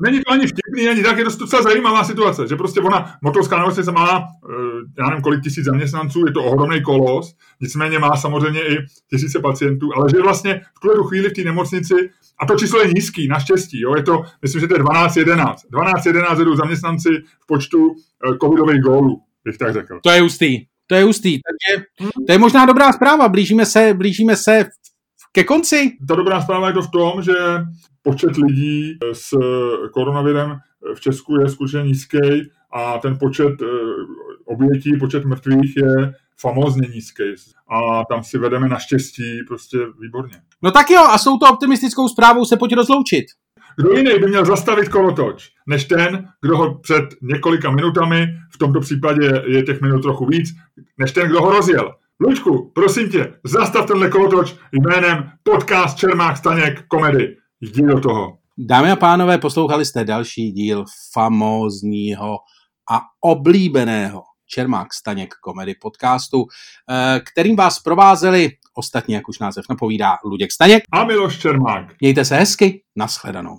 Není 0.02 0.20
to 0.20 0.32
ani 0.32 0.46
vtipný, 0.46 0.88
ani 0.88 1.02
tak, 1.02 1.18
je 1.18 1.24
to 1.24 1.36
docela 1.36 1.62
zajímavá 1.62 2.04
situace, 2.04 2.48
že 2.48 2.56
prostě 2.56 2.80
ona, 2.80 3.14
motorská 3.22 3.58
nemocnice 3.58 3.92
má, 3.92 4.18
eh, 4.18 5.02
já 5.02 5.08
nevím, 5.08 5.22
kolik 5.22 5.42
tisíc 5.42 5.64
zaměstnanců, 5.64 6.26
je 6.26 6.32
to 6.32 6.44
ohromný 6.44 6.82
kolos, 6.82 7.34
nicméně 7.60 7.98
má 7.98 8.16
samozřejmě 8.16 8.60
i 8.60 8.76
tisíce 9.10 9.40
pacientů, 9.40 9.88
ale 9.96 10.06
že 10.10 10.22
vlastně 10.22 10.60
v 10.76 10.80
tuhle 10.80 11.08
chvíli 11.08 11.28
v 11.28 11.32
té 11.32 11.42
nemocnici, 11.42 11.94
a 12.40 12.46
to 12.46 12.56
číslo 12.56 12.80
je 12.80 12.92
nízký, 12.94 13.28
naštěstí, 13.28 13.80
jo, 13.80 13.96
je 13.96 14.02
to, 14.02 14.22
myslím, 14.42 14.60
že 14.60 14.68
to 14.68 14.74
je 14.74 14.82
12-11. 14.82 15.54
12-11 15.72 16.44
jdou 16.44 16.56
zaměstnanci 16.56 17.08
v 17.40 17.46
počtu 17.46 17.78
eh, 17.96 18.36
covidových 18.42 18.80
gólů, 18.80 19.20
bych 19.44 19.58
tak 19.58 19.72
řekl. 19.72 20.00
To 20.02 20.10
je 20.10 20.22
ústý. 20.22 20.66
To 20.86 20.94
je 20.94 21.04
hustý. 21.04 21.40
Takže 21.42 21.84
to 22.26 22.32
je 22.32 22.38
možná 22.38 22.66
dobrá 22.66 22.92
zpráva. 22.92 23.28
Blížíme 23.28 23.66
se, 23.66 23.94
blížíme 23.94 24.36
se 24.36 24.64
ke 25.36 25.44
konci. 25.44 25.96
Ta 26.08 26.14
dobrá 26.14 26.40
zpráva 26.40 26.68
je 26.68 26.74
to 26.74 26.82
v 26.82 26.90
tom, 26.90 27.22
že 27.22 27.34
počet 28.02 28.36
lidí 28.36 28.98
s 29.12 29.36
koronavirem 29.92 30.58
v 30.94 31.00
Česku 31.00 31.40
je 31.40 31.48
skutečně 31.48 31.82
nízký 31.82 32.50
a 32.72 32.98
ten 32.98 33.18
počet 33.18 33.62
eh, 33.62 33.66
obětí, 34.44 34.96
počet 34.96 35.24
mrtvých 35.24 35.76
je 35.76 36.14
famózně 36.40 36.88
nízký. 36.88 37.22
A 37.68 38.04
tam 38.04 38.24
si 38.24 38.38
vedeme 38.38 38.68
naštěstí 38.68 39.42
prostě 39.48 39.78
výborně. 40.00 40.34
No 40.62 40.70
tak 40.70 40.90
jo, 40.90 41.00
a 41.00 41.18
s 41.18 41.24
touto 41.24 41.46
optimistickou 41.52 42.08
zprávou 42.08 42.44
se 42.44 42.56
pojď 42.56 42.74
rozloučit. 42.74 43.24
Kdo 43.76 43.92
jiný 43.92 44.18
by 44.20 44.28
měl 44.28 44.44
zastavit 44.44 44.88
kolotoč, 44.88 45.50
než 45.66 45.84
ten, 45.84 46.28
kdo 46.42 46.56
ho 46.56 46.78
před 46.78 47.04
několika 47.22 47.70
minutami, 47.70 48.26
v 48.52 48.58
tomto 48.58 48.80
případě 48.80 49.42
je 49.46 49.62
těch 49.62 49.80
minut 49.80 50.02
trochu 50.02 50.26
víc, 50.26 50.48
než 50.98 51.12
ten, 51.12 51.28
kdo 51.28 51.40
ho 51.40 51.50
rozjel. 51.50 51.94
Lučku, 52.20 52.72
prosím 52.74 53.08
tě, 53.08 53.34
zastav 53.44 53.86
tenhle 53.86 54.10
kolotoč 54.10 54.54
jménem 54.72 55.30
podcast 55.42 55.98
Čermák 55.98 56.36
Staněk 56.36 56.86
komedy. 56.88 57.36
Jdi 57.60 57.82
do 57.82 58.00
toho. 58.00 58.38
Dámy 58.58 58.90
a 58.90 58.96
pánové, 58.96 59.38
poslouchali 59.38 59.84
jste 59.84 60.04
další 60.04 60.52
díl 60.52 60.84
famózního 61.12 62.38
a 62.92 63.00
oblíbeného 63.20 64.22
Čermák 64.46 64.94
Staněk 64.94 65.34
komedy 65.42 65.74
podcastu, 65.80 66.46
eh, 66.90 67.20
kterým 67.20 67.56
vás 67.56 67.78
provázeli 67.78 68.50
ostatně, 68.74 69.16
jak 69.16 69.28
už 69.28 69.38
název 69.38 69.64
napovídá, 69.70 70.16
Luděk 70.24 70.52
Staněk 70.52 70.82
a 70.92 71.04
Miloš 71.04 71.38
Čermák. 71.38 71.94
Mějte 72.00 72.24
se 72.24 72.36
hezky, 72.36 72.82
nashledanou. 72.96 73.58